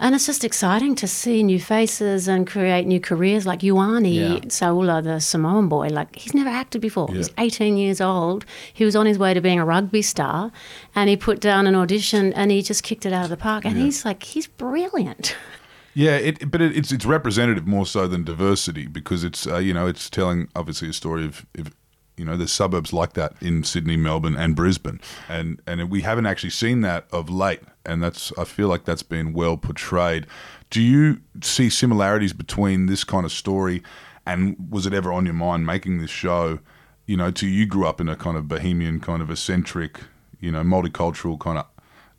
And 0.00 0.14
it's 0.14 0.26
just 0.26 0.44
exciting 0.44 0.94
to 0.96 1.08
see 1.08 1.42
new 1.42 1.58
faces 1.60 2.28
and 2.28 2.46
create 2.46 2.86
new 2.86 3.00
careers 3.00 3.46
like 3.46 3.60
Ioane 3.60 4.14
Yeah. 4.14 4.38
Saula, 4.48 5.02
the 5.02 5.20
Samoan 5.20 5.68
boy. 5.68 5.88
Like, 5.88 6.14
he's 6.16 6.34
never 6.34 6.50
acted 6.50 6.80
before. 6.80 7.08
He's 7.12 7.28
Yeah. 7.28 7.44
18 7.44 7.76
years 7.76 8.00
old. 8.00 8.44
He 8.72 8.84
was 8.84 8.94
on 8.94 9.06
his 9.06 9.18
way 9.18 9.34
to 9.34 9.40
being 9.40 9.58
a 9.58 9.64
rugby 9.64 10.02
star 10.02 10.52
and 10.94 11.10
he 11.10 11.16
put 11.16 11.40
down 11.40 11.66
an 11.66 11.74
audition 11.74 12.32
and 12.34 12.50
he 12.50 12.62
just 12.62 12.82
kicked 12.82 13.06
it 13.06 13.12
out 13.12 13.24
of 13.24 13.30
the 13.30 13.36
park. 13.36 13.64
And 13.64 13.76
he's 13.76 14.04
like, 14.04 14.22
he's 14.22 14.46
brilliant. 14.46 15.36
Yeah, 15.94 16.12
it, 16.16 16.48
but 16.48 16.62
it, 16.62 16.76
it's 16.76 16.92
it's 16.92 17.04
representative 17.04 17.66
more 17.66 17.84
so 17.84 18.06
than 18.06 18.22
diversity 18.22 18.86
because 18.86 19.24
it's 19.24 19.48
uh, 19.48 19.56
you 19.58 19.74
know 19.74 19.88
it's 19.88 20.08
telling 20.08 20.46
obviously 20.54 20.88
a 20.88 20.92
story 20.92 21.24
of, 21.24 21.44
of 21.58 21.74
you 22.18 22.24
know 22.24 22.36
there's 22.36 22.52
suburbs 22.52 22.92
like 22.92 23.12
that 23.14 23.32
in 23.40 23.64
Sydney, 23.64 23.96
Melbourne, 23.96 24.36
and 24.36 24.54
Brisbane, 24.56 25.00
and 25.28 25.60
and 25.66 25.90
we 25.90 26.02
haven't 26.02 26.26
actually 26.26 26.50
seen 26.50 26.80
that 26.82 27.06
of 27.12 27.30
late, 27.30 27.60
and 27.86 28.02
that's 28.02 28.32
I 28.36 28.44
feel 28.44 28.68
like 28.68 28.84
that's 28.84 29.02
been 29.02 29.32
well 29.32 29.56
portrayed. 29.56 30.26
Do 30.70 30.82
you 30.82 31.20
see 31.42 31.70
similarities 31.70 32.32
between 32.32 32.86
this 32.86 33.04
kind 33.04 33.24
of 33.24 33.32
story, 33.32 33.82
and 34.26 34.56
was 34.70 34.86
it 34.86 34.92
ever 34.92 35.12
on 35.12 35.24
your 35.24 35.34
mind 35.34 35.64
making 35.66 35.98
this 35.98 36.10
show? 36.10 36.58
You 37.06 37.16
know, 37.16 37.30
to 37.30 37.46
you 37.46 37.64
grew 37.64 37.86
up 37.86 38.00
in 38.00 38.08
a 38.08 38.16
kind 38.16 38.36
of 38.36 38.48
bohemian, 38.48 39.00
kind 39.00 39.22
of 39.22 39.30
eccentric, 39.30 40.00
you 40.40 40.50
know, 40.52 40.62
multicultural 40.62 41.38
kind 41.38 41.58
of. 41.58 41.66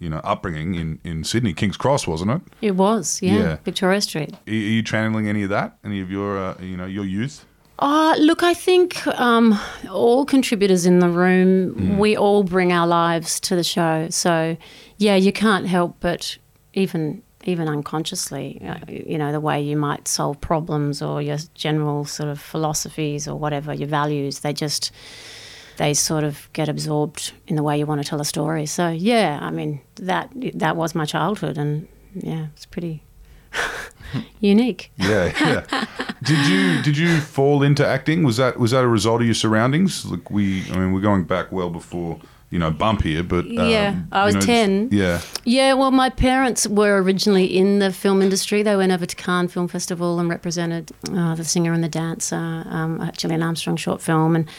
You 0.02 0.08
know, 0.10 0.22
upbringing 0.24 0.76
in, 0.76 1.00
in 1.04 1.26
Sydney, 1.26 1.52
King's 1.54 1.76
Cross, 1.76 2.08
wasn't 2.08 2.32
it? 2.32 2.42
It 2.62 2.72
was, 2.78 3.22
yeah, 3.22 3.34
Yeah. 3.34 3.58
Victoria 3.66 4.00
Street. 4.00 4.34
Are 4.48 4.54
you 4.54 4.82
channeling 4.82 5.28
any 5.28 5.44
of 5.44 5.50
that? 5.50 5.78
Any 5.84 6.00
of 6.00 6.10
your, 6.10 6.38
uh, 6.40 6.56
you 6.62 6.78
know, 6.78 6.86
your 6.86 7.04
youth? 7.04 7.44
Uh, 7.80 8.14
look, 8.20 8.44
I 8.44 8.54
think 8.54 9.08
um, 9.08 9.58
all 9.90 10.26
contributors 10.26 10.86
in 10.86 11.00
the 11.00 11.08
room, 11.08 11.98
we 11.98 12.18
all 12.18 12.44
bring 12.44 12.74
our 12.74 12.86
lives 12.86 13.40
to 13.42 13.56
the 13.56 13.64
show. 13.64 14.10
So, 14.10 14.58
yeah, 14.98 15.16
you 15.16 15.32
can't 15.32 15.66
help 15.66 15.96
but 16.02 16.38
even 16.74 17.24
even 17.46 17.70
unconsciously, 17.70 18.62
uh, 18.68 18.80
you 18.90 19.18
know, 19.18 19.32
the 19.32 19.40
way 19.40 19.62
you 19.62 19.78
might 19.78 20.10
solve 20.10 20.42
problems 20.42 21.02
or 21.02 21.22
your 21.22 21.38
general 21.54 22.04
sort 22.04 22.28
of 22.28 22.40
philosophies 22.40 23.30
or 23.30 23.40
whatever 23.40 23.74
your 23.74 23.88
values, 23.88 24.40
they 24.40 24.52
just 24.52 24.92
they 25.78 25.94
sort 25.94 26.26
of 26.26 26.52
get 26.52 26.68
absorbed 26.68 27.32
in 27.48 27.56
the 27.56 27.64
way 27.64 27.80
you 27.80 27.86
want 27.86 28.04
to 28.04 28.08
tell 28.08 28.20
a 28.20 28.26
story. 28.26 28.66
So, 28.66 28.90
yeah, 28.90 29.40
I 29.42 29.52
mean 29.52 29.80
that 29.96 30.30
that 30.56 30.76
was 30.76 30.94
my 30.94 31.06
childhood, 31.06 31.58
and 31.58 31.88
yeah, 32.14 32.48
it's 32.54 32.66
pretty 32.66 33.04
unique. 34.40 34.92
Yeah, 34.98 35.34
yeah. 35.40 35.86
did 36.24 36.46
you 36.48 36.82
did 36.82 36.98
you 36.98 37.20
fall 37.20 37.64
into 37.64 37.86
acting? 37.86 38.24
Was 38.24 38.38
that 38.38 38.60
was 38.60 38.72
that 38.72 38.84
a 38.84 38.88
result 38.88 39.22
of 39.22 39.28
your 39.28 39.34
surroundings? 39.34 40.06
Like 40.06 40.30
we, 40.30 40.70
I 40.72 40.78
mean, 40.78 40.94
we're 40.94 41.02
going 41.02 41.24
back 41.24 41.52
well 41.52 41.70
before 41.70 42.20
you 42.50 42.60
know 42.60 42.72
bump 42.72 43.04
here, 43.04 43.24
but 43.24 43.46
um, 43.46 43.70
Yeah, 43.70 43.96
I 44.12 44.26
was 44.26 44.36
you 44.36 44.42
know, 44.42 44.46
10. 44.46 44.90
Yeah, 44.92 45.22
Yeah, 45.46 45.74
well, 45.74 45.92
my 45.92 46.10
parents 46.10 46.68
were 46.68 47.02
originally 47.02 47.46
in 47.46 47.80
the 47.80 47.92
film 47.92 48.22
industry. 48.22 48.64
They 48.64 48.76
went 48.76 48.92
over 48.92 49.06
to 49.06 49.16
Cannes 49.16 49.50
Film 49.50 49.68
Festival 49.68 50.20
and 50.20 50.30
represented 50.30 50.92
uh, 51.12 51.36
The 51.36 51.44
Singer 51.44 51.74
and 51.74 51.84
the 51.84 51.90
Dancer, 51.90 52.36
um, 52.36 53.02
actually 53.02 53.36
an 53.36 53.44
Armstrong 53.44 53.78
short 53.78 54.02
film, 54.02 54.36
and 54.36 54.50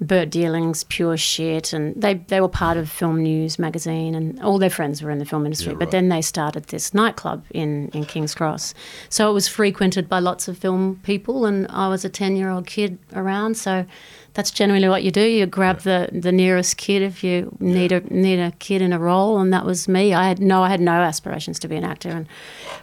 Bert 0.00 0.30
Deling's 0.30 0.84
Pure 0.84 1.16
Shit. 1.16 1.72
And 1.72 2.00
they, 2.00 2.14
they 2.14 2.40
were 2.40 2.48
part 2.48 2.76
of 2.76 2.90
Film 2.90 3.22
News 3.22 3.58
magazine, 3.58 4.14
and 4.14 4.40
all 4.42 4.58
their 4.58 4.70
friends 4.70 5.02
were 5.02 5.10
in 5.10 5.18
the 5.18 5.24
film 5.24 5.44
industry. 5.44 5.72
Yeah, 5.72 5.78
But 5.78 5.90
then 5.90 6.08
they 6.08 6.22
started 6.22 6.64
this 6.64 6.94
nightclub 6.94 7.44
in, 7.50 7.88
in 7.88 8.04
King's 8.04 8.34
Cross. 8.34 8.74
So 9.08 9.30
it 9.30 9.32
was 9.34 9.48
frequented 9.48 10.08
by 10.08 10.20
lots 10.20 10.48
of 10.48 10.58
film 10.58 11.00
people, 11.02 11.44
and 11.46 11.66
I 11.68 11.88
was 11.88 12.04
a 12.04 12.08
10 12.08 12.36
year 12.36 12.50
old 12.50 12.66
kid 12.66 12.98
around. 13.12 13.56
So 13.56 13.86
that's 14.34 14.50
generally 14.50 14.88
what 14.88 15.02
you 15.02 15.10
do. 15.10 15.22
You 15.22 15.46
grab 15.46 15.80
the, 15.80 16.08
the 16.12 16.32
nearest 16.32 16.76
kid 16.76 17.02
if 17.02 17.24
you 17.24 17.56
need 17.60 17.92
a 17.92 18.00
need 18.12 18.38
a 18.38 18.52
kid 18.52 18.82
in 18.82 18.92
a 18.92 18.98
role, 18.98 19.38
and 19.38 19.52
that 19.52 19.64
was 19.64 19.88
me. 19.88 20.14
I 20.14 20.28
had 20.28 20.38
no 20.40 20.62
I 20.62 20.68
had 20.68 20.80
no 20.80 20.92
aspirations 20.92 21.58
to 21.60 21.68
be 21.68 21.76
an 21.76 21.84
actor, 21.84 22.10
and 22.10 22.26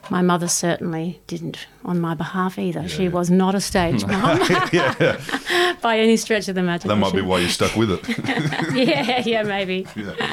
my 0.10 0.22
mother 0.22 0.48
certainly 0.48 1.22
didn't 1.28 1.68
on 1.84 2.00
my 2.00 2.14
behalf 2.14 2.60
either. 2.60 2.88
She 2.88 3.08
was 3.08 3.30
not 3.30 3.56
a 3.56 3.62
stage 3.62 4.06
mom 4.08 4.40
by 5.82 6.00
any 6.00 6.18
stretch 6.18 6.48
of 6.48 6.56
the 6.56 6.62
imagination. 6.62 7.00
that 7.00 7.06
might 7.06 7.14
be 7.14 7.22
why 7.22 7.40
you 7.40 7.48
stuck 7.48 7.76
with 7.76 7.92
it. 7.92 8.76
yeah, 8.76 9.22
yeah, 9.26 9.44
maybe. 9.44 9.88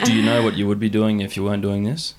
Do 0.04 0.14
you 0.14 0.22
know 0.22 0.42
what 0.42 0.54
you 0.54 0.66
would 0.66 0.80
be 0.80 0.88
doing 0.88 1.20
if 1.20 1.36
you 1.36 1.44
weren't 1.44 1.62
doing 1.62 1.84
this? 1.84 2.14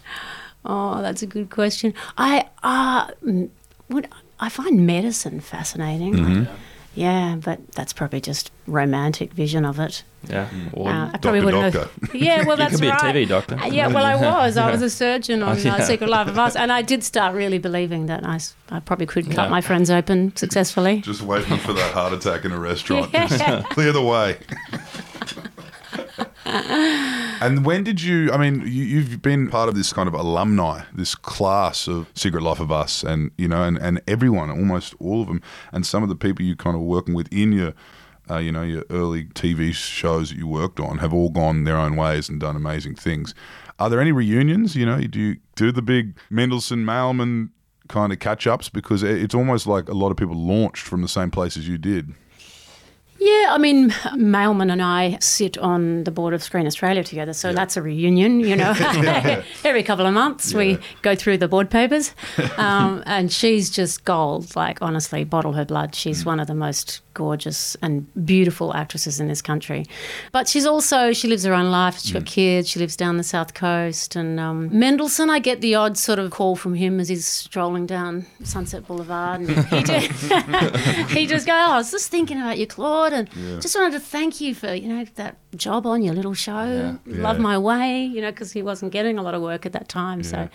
Oh, 0.65 1.01
that's 1.01 1.21
a 1.21 1.27
good 1.27 1.49
question. 1.49 1.93
I 2.17 2.47
uh, 2.63 3.07
mm, 3.25 3.49
would 3.89 4.07
I 4.39 4.49
find 4.49 4.85
medicine 4.85 5.39
fascinating. 5.39 6.13
Mm-hmm. 6.13 6.53
Yeah, 6.95 7.37
but 7.43 7.71
that's 7.71 7.91
probably 7.91 8.21
just 8.21 8.51
romantic 8.67 9.33
vision 9.33 9.65
of 9.65 9.79
it. 9.79 10.03
Yeah. 10.29 10.47
Or 10.73 10.89
Uh, 10.89 11.07
I 11.13 11.17
probably 11.17 11.41
Doctor 11.41 11.45
wouldn't 11.57 11.73
Doctor. 11.73 11.89
have. 12.11 12.15
Yeah, 12.15 12.43
well, 12.45 12.55
that's 12.55 12.73
you 12.79 12.87
that's 12.89 13.01
could 13.01 13.03
be 13.03 13.07
right. 13.07 13.15
a 13.15 13.19
TV 13.25 13.27
doctor. 13.27 13.59
Uh, 13.59 13.65
Yeah, 13.67 13.87
well, 13.87 14.05
I 14.05 14.15
was. 14.45 14.57
I 14.57 14.71
was 14.71 14.81
a 14.81 14.89
surgeon 14.89 15.41
on 15.43 15.57
Oh, 15.57 15.59
yeah. 15.59 15.75
uh, 15.75 15.81
Secret 15.85 16.09
Life 16.09 16.27
of 16.27 16.37
Us, 16.37 16.55
and 16.55 16.71
I 16.71 16.81
did 16.83 17.03
start 17.03 17.35
really 17.35 17.57
believing 17.57 18.05
that 18.05 18.23
I, 18.25 18.39
I 18.69 18.79
probably 18.79 19.05
could 19.07 19.25
cut 19.25 19.45
Yeah. 19.45 19.49
my 19.49 19.61
friends 19.61 19.89
open 19.89 20.35
successfully. 20.35 21.01
Just 21.01 21.23
waiting 21.23 21.57
for 21.57 21.73
that 21.73 21.93
heart 21.93 22.13
attack 22.13 22.45
in 22.45 22.51
a 22.51 22.59
restaurant. 22.59 23.09
Yeah. 23.13 23.27
Just 23.27 23.69
clear 23.69 23.91
the 23.91 24.01
way. 24.03 24.37
and 26.53 27.65
when 27.65 27.83
did 27.83 28.01
you? 28.01 28.31
I 28.31 28.37
mean, 28.37 28.61
you, 28.61 28.83
you've 28.83 29.21
been 29.21 29.49
part 29.49 29.69
of 29.69 29.75
this 29.75 29.91
kind 29.91 30.07
of 30.07 30.13
alumni, 30.13 30.83
this 30.93 31.15
class 31.15 31.87
of 31.87 32.07
Secret 32.13 32.43
Life 32.43 32.59
of 32.59 32.71
Us, 32.71 33.03
and 33.03 33.31
you 33.37 33.47
know, 33.47 33.63
and, 33.63 33.77
and 33.77 34.01
everyone, 34.07 34.51
almost 34.51 34.93
all 34.99 35.21
of 35.21 35.27
them, 35.27 35.41
and 35.71 35.85
some 35.85 36.03
of 36.03 36.09
the 36.09 36.15
people 36.15 36.45
you 36.45 36.55
kind 36.55 36.75
of 36.75 36.81
working 36.81 37.13
with 37.13 37.31
in 37.31 37.51
your. 37.51 37.73
Uh, 38.31 38.37
you 38.37 38.53
know, 38.53 38.63
your 38.63 38.85
early 38.89 39.25
TV 39.25 39.73
shows 39.73 40.29
that 40.29 40.37
you 40.37 40.47
worked 40.47 40.79
on 40.79 40.99
have 40.99 41.13
all 41.13 41.29
gone 41.29 41.65
their 41.65 41.75
own 41.75 41.97
ways 41.97 42.29
and 42.29 42.39
done 42.39 42.55
amazing 42.55 42.95
things. 42.95 43.35
Are 43.79 43.89
there 43.89 43.99
any 43.99 44.13
reunions? 44.13 44.77
You 44.77 44.85
know, 44.85 45.01
do 45.01 45.19
you 45.19 45.35
do 45.57 45.73
the 45.73 45.81
big 45.81 46.17
Mendelsohn 46.29 46.85
Mailman 46.85 47.51
kind 47.89 48.13
of 48.13 48.19
catch 48.19 48.47
ups? 48.47 48.69
Because 48.69 49.03
it's 49.03 49.35
almost 49.35 49.67
like 49.67 49.89
a 49.89 49.93
lot 49.93 50.09
of 50.09 50.15
people 50.15 50.37
launched 50.37 50.87
from 50.87 51.01
the 51.01 51.09
same 51.09 51.31
place 51.31 51.57
as 51.57 51.67
you 51.67 51.77
did. 51.77 52.13
Yeah, 53.23 53.53
I 53.53 53.57
mean, 53.57 53.95
Mailman 54.17 54.69
and 54.69 54.81
I 54.81 55.17
sit 55.21 55.57
on 55.57 56.03
the 56.03 56.11
board 56.11 56.33
of 56.33 56.43
Screen 56.43 56.67
Australia 56.67 57.05
together, 57.05 57.31
so 57.31 57.53
that's 57.53 57.77
a 57.77 57.81
reunion, 57.81 58.41
you 58.41 58.53
know. 58.53 58.73
Every 59.63 59.81
couple 59.81 60.05
of 60.05 60.13
months 60.13 60.53
we 60.53 60.77
go 61.03 61.15
through 61.15 61.37
the 61.37 61.47
board 61.47 61.69
papers. 61.69 62.13
Um, 62.57 63.03
and 63.05 63.31
she's 63.31 63.69
just 63.69 64.05
gold, 64.05 64.55
like, 64.55 64.81
honestly, 64.81 65.23
bottle 65.23 65.53
her 65.53 65.65
blood. 65.65 65.95
She's 65.95 66.23
one 66.23 66.39
of 66.39 66.47
the 66.47 66.53
most 66.53 67.01
gorgeous 67.13 67.75
and 67.81 68.07
beautiful 68.25 68.73
actresses 68.73 69.19
in 69.19 69.27
this 69.27 69.41
country. 69.41 69.85
But 70.31 70.47
she's 70.47 70.65
also, 70.65 71.13
she 71.13 71.27
lives 71.27 71.43
her 71.43 71.53
own 71.53 71.71
life. 71.71 71.99
She's 71.99 72.11
got 72.11 72.25
kids. 72.25 72.69
She 72.69 72.79
lives 72.79 72.95
down 72.95 73.17
the 73.17 73.23
south 73.23 73.53
coast. 73.53 74.15
And 74.15 74.39
um, 74.39 74.69
Mendelsohn, 74.77 75.29
I 75.29 75.39
get 75.39 75.61
the 75.61 75.75
odd 75.75 75.97
sort 75.97 76.19
of 76.19 76.31
call 76.31 76.55
from 76.55 76.75
him 76.75 76.99
as 76.99 77.09
he's 77.09 77.25
strolling 77.25 77.85
down 77.85 78.25
Sunset 78.43 78.87
Boulevard. 78.87 79.41
And 79.41 79.49
he, 79.65 79.83
just, 79.83 81.11
he 81.11 81.27
just 81.27 81.45
goes, 81.47 81.55
oh, 81.55 81.71
I 81.73 81.77
was 81.77 81.91
just 81.91 82.09
thinking 82.09 82.37
about 82.37 82.57
you, 82.57 82.67
Claude, 82.67 83.13
and 83.13 83.29
just 83.61 83.75
wanted 83.75 83.93
to 83.93 83.99
thank 83.99 84.41
you 84.41 84.53
for, 84.55 84.73
you 84.73 84.87
know, 84.89 85.05
that 85.15 85.37
job 85.55 85.85
on 85.85 86.01
your 86.01 86.13
little 86.13 86.33
show, 86.33 86.97
Love 87.05 87.37
Yeah. 87.37 87.41
My 87.41 87.57
Way, 87.57 88.03
you 88.03 88.21
know, 88.21 88.31
because 88.31 88.51
he 88.51 88.63
wasn't 88.63 88.91
getting 88.91 89.17
a 89.17 89.21
lot 89.23 89.33
of 89.33 89.41
work 89.41 89.65
at 89.65 89.73
that 89.73 89.87
time. 89.87 90.23
So, 90.23 90.49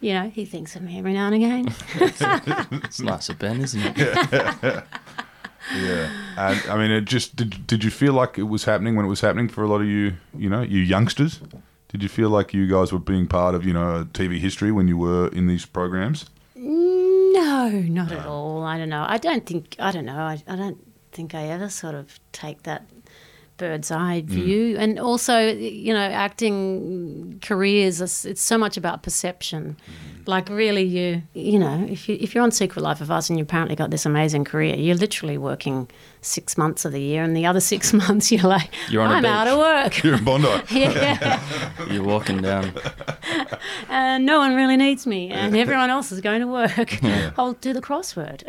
you 0.00 0.12
know, 0.12 0.28
he 0.30 0.44
thinks 0.44 0.74
of 0.76 0.82
me 0.82 0.98
every 0.98 1.12
now 1.12 1.26
and 1.28 1.34
again. 1.34 1.74
It's 2.84 3.00
nice 3.00 3.28
of 3.28 3.38
Ben, 3.38 3.60
isn't 3.60 3.80
it? 3.96 4.84
Yeah, 5.74 6.10
and 6.36 6.60
I 6.68 6.76
mean, 6.76 6.90
it 6.90 7.04
just 7.04 7.36
did. 7.36 7.66
Did 7.66 7.84
you 7.84 7.90
feel 7.90 8.12
like 8.12 8.38
it 8.38 8.44
was 8.44 8.64
happening 8.64 8.96
when 8.96 9.04
it 9.06 9.08
was 9.08 9.20
happening 9.20 9.48
for 9.48 9.62
a 9.62 9.68
lot 9.68 9.80
of 9.80 9.86
you? 9.86 10.14
You 10.36 10.50
know, 10.50 10.62
you 10.62 10.80
youngsters. 10.80 11.40
Did 11.88 12.02
you 12.02 12.08
feel 12.08 12.30
like 12.30 12.54
you 12.54 12.66
guys 12.66 12.92
were 12.92 12.98
being 12.98 13.26
part 13.26 13.54
of 13.54 13.64
you 13.64 13.72
know 13.72 14.06
TV 14.12 14.38
history 14.38 14.72
when 14.72 14.88
you 14.88 14.96
were 14.96 15.28
in 15.28 15.46
these 15.46 15.66
programs? 15.66 16.26
No, 16.56 17.68
not 17.70 18.12
at 18.12 18.26
all. 18.26 18.64
I 18.64 18.78
don't 18.78 18.88
know. 18.88 19.04
I 19.06 19.18
don't 19.18 19.46
think. 19.46 19.76
I 19.78 19.92
don't 19.92 20.06
know. 20.06 20.18
I, 20.18 20.42
I 20.46 20.56
don't 20.56 20.78
think 21.12 21.34
I 21.34 21.44
ever 21.48 21.68
sort 21.68 21.94
of 21.94 22.18
take 22.32 22.62
that 22.64 22.86
bird's 23.62 23.92
eye 23.92 24.22
mm. 24.22 24.28
view. 24.28 24.76
And 24.76 24.98
also, 24.98 25.38
you 25.38 25.94
know, 25.94 26.00
acting 26.00 27.38
careers. 27.42 28.00
It's 28.00 28.42
so 28.42 28.58
much 28.58 28.76
about 28.76 29.04
perception. 29.04 29.76
Mm. 29.76 30.26
Like 30.26 30.48
really, 30.48 30.82
you 30.82 31.22
you 31.34 31.58
know, 31.60 31.86
if 31.88 32.08
you 32.08 32.16
if 32.20 32.34
you're 32.34 32.42
on 32.42 32.50
Secret 32.50 32.82
Life 32.82 33.00
of 33.00 33.10
Us 33.10 33.30
and 33.30 33.38
you 33.38 33.44
apparently 33.44 33.76
got 33.76 33.90
this 33.90 34.04
amazing 34.04 34.44
career, 34.44 34.74
you're 34.74 34.96
literally 34.96 35.38
working 35.38 35.88
six 36.22 36.58
months 36.58 36.84
of 36.84 36.92
the 36.92 37.00
year, 37.00 37.22
and 37.22 37.36
the 37.36 37.46
other 37.46 37.60
six 37.60 37.92
months 38.02 38.30
you're 38.32 38.42
like, 38.42 38.68
You're 38.88 39.02
I'm 39.02 39.24
out 39.24 39.46
of 39.46 39.58
work. 39.58 40.02
You're 40.02 40.14
in 40.14 40.24
Bondi. 40.24 40.48
yeah. 40.70 41.40
You're 41.90 42.04
walking 42.04 42.42
down. 42.42 42.72
and 43.88 44.26
no 44.26 44.38
one 44.38 44.54
really 44.54 44.76
needs 44.76 45.06
me, 45.06 45.30
and 45.30 45.56
everyone 45.56 45.90
else 45.90 46.12
is 46.12 46.20
going 46.20 46.40
to 46.40 46.48
work. 46.48 47.02
I'll 47.38 47.54
do 47.54 47.72
the 47.72 47.82
crossword. 47.82 48.42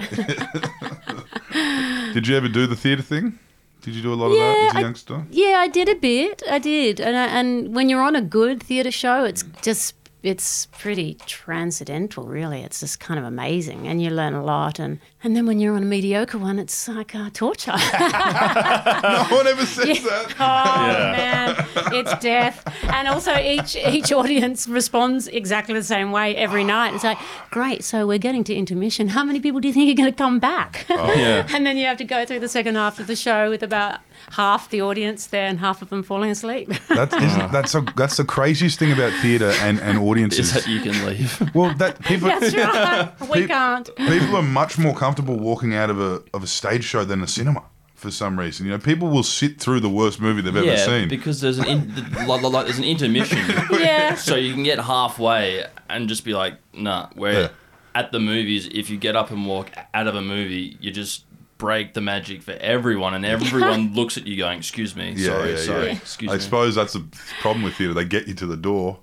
Did 2.14 2.28
you 2.28 2.36
ever 2.36 2.50
do 2.50 2.68
the 2.68 2.76
theatre 2.76 3.04
thing? 3.04 3.40
Did 3.84 3.96
you 3.96 4.02
do 4.02 4.14
a 4.14 4.16
lot 4.16 4.28
of 4.28 4.32
that 4.32 4.38
Yeah, 4.38 4.68
as 4.70 4.76
a 4.76 4.78
I- 4.78 4.82
youngster? 4.82 5.26
yeah, 5.30 5.58
I 5.60 5.68
did 5.68 5.90
a 5.90 5.96
bit. 5.96 6.42
I 6.50 6.58
did, 6.58 7.00
and 7.00 7.16
I, 7.16 7.26
and 7.26 7.76
when 7.76 7.90
you're 7.90 8.02
on 8.02 8.16
a 8.16 8.22
good 8.22 8.64
theatre 8.64 8.92
show, 8.92 9.26
it's 9.26 9.44
mm. 9.44 9.62
just 9.62 9.94
it's 10.24 10.68
pretty 10.68 11.18
transcendental, 11.26 12.24
really. 12.24 12.62
It's 12.64 12.80
just 12.80 13.02
kind 13.02 13.20
of 13.20 13.26
amazing, 13.26 13.88
and 13.88 14.02
you 14.02 14.10
learn 14.10 14.34
a 14.34 14.44
lot. 14.44 14.80
And 14.80 15.00
and 15.24 15.36
then 15.36 15.46
when 15.46 15.60
you're 15.60 15.76
on 15.76 15.84
a 15.84 15.86
mediocre 15.86 16.38
one, 16.38 16.60
it's 16.60 16.88
like 16.88 17.16
uh, 17.16 17.30
torture. 17.34 17.72
no 17.74 19.26
one 19.32 19.48
ever 19.48 19.66
says 19.66 20.04
that. 20.04 20.36
Oh 20.40 20.94
man, 20.94 21.66
it's 21.94 22.14
death. 22.20 22.64
And 22.84 23.08
also 23.08 23.36
each 23.38 23.76
each 23.76 24.12
audience 24.12 24.68
responds 24.68 25.28
exactly 25.28 25.74
the 25.76 25.84
same 25.84 26.12
way 26.12 26.36
every 26.36 26.64
night. 26.64 26.94
It's 26.94 27.04
like, 27.04 27.18
great, 27.52 27.84
so 27.84 28.06
we're 28.08 28.18
getting 28.18 28.44
to 28.46 28.54
intermission. 28.54 29.10
How 29.10 29.24
many 29.24 29.40
people 29.40 29.60
do 29.60 29.68
you 29.68 29.74
think 29.74 29.90
are 29.92 30.02
going 30.02 30.12
to 30.12 30.18
come 30.18 30.40
back? 30.40 30.86
Oh, 30.90 31.14
Yeah. 31.24 31.48
and 31.54 31.66
then 31.66 31.78
you 31.78 31.86
have 31.86 31.98
to 31.98 32.04
go 32.04 32.26
through 32.26 32.40
the 32.40 32.50
second 32.50 32.76
half 32.76 33.00
of 33.00 33.08
the 33.08 33.16
show 33.16 33.50
with 33.50 33.64
about 33.64 34.00
half 34.32 34.70
the 34.70 34.82
audience 34.82 35.28
there 35.28 35.46
and 35.48 35.60
half 35.60 35.82
of 35.82 35.90
them 35.90 36.04
falling 36.04 36.30
asleep. 36.32 36.70
That's 36.90 37.14
isn't, 37.16 37.52
that's 37.58 37.76
a, 37.76 37.82
that's 37.96 38.18
the 38.18 38.26
craziest 38.26 38.80
thing 38.80 38.92
about 38.92 39.14
theatre 39.22 39.52
and 39.62 39.80
and 39.80 39.98
Is 40.00 40.04
audiences. 40.04 40.54
that 40.54 40.68
you 40.68 40.80
can 40.82 41.06
leave. 41.06 41.56
well, 41.56 41.74
that 41.76 42.02
people 42.04 42.28
That's 42.28 42.54
right. 42.56 43.12
We 43.30 43.42
Pe- 43.42 43.48
can't. 43.48 43.90
people 43.96 44.36
are 44.36 44.42
much 44.42 44.78
more 44.78 44.94
comfortable 44.94 45.13
walking 45.22 45.74
out 45.76 45.90
of 45.90 46.00
a 46.00 46.22
of 46.34 46.44
a 46.44 46.48
stage 46.48 46.84
show 46.84 47.04
than 47.06 47.22
a 47.22 47.28
cinema 47.28 47.64
for 47.96 48.12
some 48.12 48.38
reason. 48.40 48.66
You 48.66 48.72
know, 48.74 48.80
people 48.80 49.10
will 49.10 49.24
sit 49.24 49.60
through 49.62 49.80
the 49.80 49.90
worst 49.90 50.20
movie 50.20 50.42
they've 50.42 50.56
ever 50.56 50.78
seen. 50.78 51.08
because 51.08 51.40
there's 51.42 51.58
an 51.60 51.66
in, 51.68 51.96
like, 52.28 52.42
like, 52.42 52.66
there's 52.66 52.78
an 52.80 52.84
intermission, 52.84 53.38
Yeah. 53.72 54.16
so 54.16 54.36
you 54.36 54.54
can 54.54 54.64
get 54.64 54.80
halfway 54.80 55.66
and 55.90 56.10
just 56.10 56.26
be 56.26 56.34
like, 56.34 56.56
nah. 56.74 57.08
Where 57.16 57.34
Yeah. 57.44 57.48
at 57.96 58.12
the 58.12 58.20
movies, 58.20 58.68
if 58.74 58.90
you 58.90 58.98
get 58.98 59.16
up 59.16 59.32
and 59.32 59.46
walk 59.46 59.72
out 59.94 60.08
of 60.08 60.16
a 60.16 60.22
movie, 60.22 60.78
you 60.82 60.92
just 60.92 61.24
break 61.58 61.94
the 61.94 62.02
magic 62.02 62.42
for 62.44 62.52
everyone, 62.54 63.14
and 63.14 63.26
everyone 63.26 63.94
looks 64.00 64.18
at 64.18 64.28
you 64.28 64.36
going, 64.36 64.58
"Excuse 64.58 64.98
me, 64.98 65.14
Yeah, 65.16 65.28
sorry, 65.28 65.52
yeah, 65.52 65.58
sorry, 65.58 65.86
yeah. 65.88 65.92
excuse 65.94 66.32
I 66.32 66.36
me." 66.36 66.40
suppose 66.42 66.76
that's 66.76 66.92
the 66.94 67.06
problem 67.42 67.64
with 67.64 67.76
theatre. 67.76 67.94
They 67.94 68.04
get 68.04 68.28
you 68.28 68.34
to 68.34 68.46
the 68.46 68.58
door, 68.58 69.00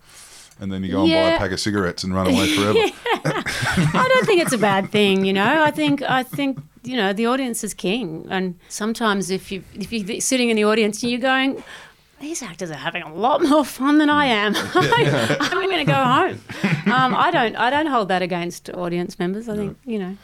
and 0.60 0.70
then 0.72 0.84
you 0.84 0.92
go 0.92 1.02
and 1.02 1.10
buy 1.10 1.30
a 1.34 1.38
pack 1.38 1.50
of 1.52 1.60
cigarettes 1.60 2.04
and 2.04 2.14
run 2.14 2.26
away 2.26 2.46
forever. 2.54 2.78
I 2.78 4.06
don't 4.08 4.26
think 4.26 4.42
it's 4.42 4.52
a 4.52 4.58
bad 4.58 4.90
thing, 4.90 5.24
you 5.24 5.32
know. 5.32 5.62
I 5.62 5.70
think 5.70 6.02
I 6.02 6.22
think 6.22 6.58
you 6.82 6.96
know 6.96 7.12
the 7.12 7.26
audience 7.26 7.64
is 7.64 7.74
king, 7.74 8.26
and 8.30 8.58
sometimes 8.68 9.30
if 9.30 9.50
you 9.50 9.64
if 9.74 9.92
you're 9.92 10.20
sitting 10.20 10.50
in 10.50 10.56
the 10.56 10.64
audience 10.64 11.02
and 11.02 11.10
you're 11.10 11.20
going. 11.20 11.62
These 12.20 12.42
actors 12.42 12.70
are 12.70 12.74
having 12.74 13.02
a 13.02 13.14
lot 13.14 13.42
more 13.42 13.64
fun 13.64 13.96
than 13.96 14.10
I 14.10 14.26
am. 14.26 14.52
I'm 14.74 15.70
going 15.70 15.86
to 15.86 15.90
go 15.90 15.94
home. 15.94 16.38
Um, 16.92 17.14
I 17.14 17.30
don't. 17.30 17.56
I 17.56 17.70
don't 17.70 17.86
hold 17.86 18.08
that 18.08 18.20
against 18.20 18.68
audience 18.68 19.18
members. 19.18 19.48
I 19.48 19.56
think 19.56 19.78
you 19.86 19.98
know. 19.98 20.18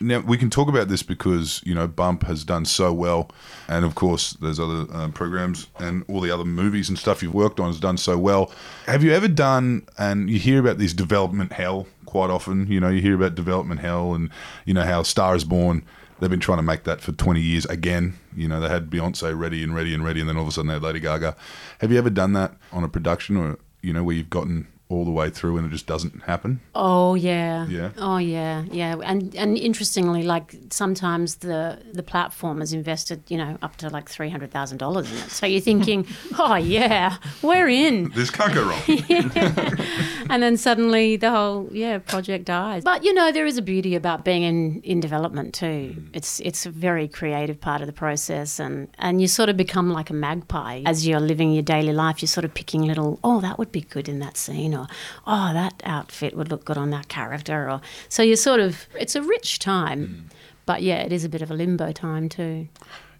Now 0.00 0.20
we 0.20 0.36
can 0.36 0.50
talk 0.50 0.68
about 0.68 0.88
this 0.88 1.02
because 1.02 1.62
you 1.64 1.74
know 1.74 1.86
Bump 1.86 2.24
has 2.24 2.44
done 2.44 2.64
so 2.64 2.92
well, 2.92 3.30
and 3.68 3.84
of 3.84 3.94
course 3.94 4.32
there's 4.34 4.60
other 4.60 4.86
um, 4.92 5.12
programs 5.12 5.68
and 5.78 6.04
all 6.08 6.20
the 6.20 6.30
other 6.30 6.44
movies 6.44 6.88
and 6.88 6.98
stuff 6.98 7.22
you've 7.22 7.34
worked 7.34 7.60
on 7.60 7.68
has 7.68 7.80
done 7.80 7.96
so 7.96 8.18
well. 8.18 8.52
Have 8.86 9.02
you 9.02 9.12
ever 9.12 9.28
done? 9.28 9.86
And 9.98 10.28
you 10.28 10.38
hear 10.38 10.60
about 10.60 10.78
this 10.78 10.92
development 10.92 11.52
hell 11.52 11.86
quite 12.04 12.30
often. 12.30 12.66
You 12.70 12.80
know, 12.80 12.88
you 12.88 13.00
hear 13.00 13.14
about 13.14 13.34
development 13.34 13.80
hell, 13.80 14.14
and 14.14 14.30
you 14.64 14.74
know 14.74 14.84
how 14.84 15.02
Star 15.02 15.34
is 15.34 15.44
Born. 15.44 15.84
They've 16.18 16.30
been 16.30 16.40
trying 16.40 16.58
to 16.58 16.62
make 16.62 16.84
that 16.84 17.02
for 17.02 17.12
20 17.12 17.40
years 17.40 17.66
again. 17.66 18.14
You 18.34 18.48
know, 18.48 18.58
they 18.58 18.68
had 18.68 18.88
Beyonce 18.88 19.38
ready 19.38 19.62
and 19.62 19.74
ready 19.74 19.92
and 19.92 20.02
ready, 20.02 20.20
and 20.20 20.28
then 20.28 20.36
all 20.36 20.42
of 20.42 20.48
a 20.48 20.52
sudden 20.52 20.68
they 20.68 20.74
had 20.74 20.82
Lady 20.82 21.00
Gaga. 21.00 21.36
Have 21.80 21.92
you 21.92 21.98
ever 21.98 22.10
done 22.10 22.32
that 22.34 22.54
on 22.72 22.84
a 22.84 22.88
production, 22.88 23.36
or 23.36 23.58
you 23.82 23.92
know, 23.92 24.02
where 24.02 24.14
you've 24.14 24.30
gotten 24.30 24.66
all 24.88 25.04
the 25.04 25.10
way 25.10 25.28
through 25.30 25.56
and 25.56 25.66
it 25.66 25.70
just 25.70 25.86
doesn't 25.86 26.22
happen? 26.22 26.60
Oh 26.74 27.14
yeah. 27.14 27.66
Yeah. 27.66 27.90
Oh 27.98 28.18
yeah, 28.18 28.64
yeah. 28.70 28.96
And 29.04 29.34
and 29.34 29.58
interestingly, 29.58 30.22
like 30.22 30.54
sometimes 30.70 31.36
the 31.36 31.82
the 31.92 32.02
platform 32.04 32.60
has 32.60 32.72
invested, 32.72 33.22
you 33.28 33.36
know, 33.36 33.58
up 33.62 33.76
to 33.76 33.90
like 33.90 34.08
three 34.08 34.30
hundred 34.30 34.52
thousand 34.52 34.78
dollars 34.78 35.10
in 35.10 35.18
it. 35.18 35.30
So 35.30 35.46
you're 35.46 35.60
thinking, 35.60 36.06
oh 36.38 36.54
yeah, 36.54 37.16
we're 37.42 37.68
in. 37.68 38.12
This 38.14 38.30
can't 38.30 38.54
go 38.54 38.64
wrong. 38.64 38.82
and 40.30 40.42
then 40.42 40.56
suddenly 40.56 41.16
the 41.16 41.30
whole 41.30 41.68
yeah 41.72 41.98
project 41.98 42.44
dies. 42.44 42.84
But 42.84 43.02
you 43.02 43.12
know 43.12 43.32
there 43.32 43.46
is 43.46 43.58
a 43.58 43.62
beauty 43.62 43.96
about 43.96 44.24
being 44.24 44.44
in, 44.44 44.80
in 44.82 45.00
development 45.00 45.52
too. 45.52 45.94
Mm. 45.96 46.10
It's 46.12 46.38
it's 46.40 46.64
a 46.64 46.70
very 46.70 47.08
creative 47.08 47.60
part 47.60 47.80
of 47.80 47.88
the 47.88 47.92
process, 47.92 48.60
and 48.60 48.88
and 48.98 49.20
you 49.20 49.26
sort 49.26 49.48
of 49.48 49.56
become 49.56 49.90
like 49.90 50.10
a 50.10 50.14
magpie 50.14 50.82
as 50.86 51.08
you're 51.08 51.20
living 51.20 51.52
your 51.52 51.64
daily 51.64 51.92
life. 51.92 52.22
You're 52.22 52.28
sort 52.28 52.44
of 52.44 52.54
picking 52.54 52.82
little 52.82 53.18
oh 53.24 53.40
that 53.40 53.58
would 53.58 53.72
be 53.72 53.80
good 53.80 54.08
in 54.08 54.20
that 54.20 54.36
scene, 54.36 54.75
or 54.76 54.86
oh 55.26 55.52
that 55.52 55.80
outfit 55.84 56.36
would 56.36 56.50
look 56.50 56.64
good 56.64 56.76
on 56.78 56.90
that 56.90 57.08
character, 57.08 57.68
or 57.70 57.80
so 58.08 58.22
you're 58.22 58.36
sort 58.36 58.60
of 58.60 58.86
it's 58.98 59.16
a 59.16 59.22
rich 59.22 59.58
time. 59.58 60.28
But 60.66 60.82
yeah, 60.82 60.98
it 61.02 61.12
is 61.12 61.24
a 61.24 61.28
bit 61.28 61.42
of 61.42 61.50
a 61.50 61.54
limbo 61.54 61.92
time 61.92 62.28
too. 62.28 62.68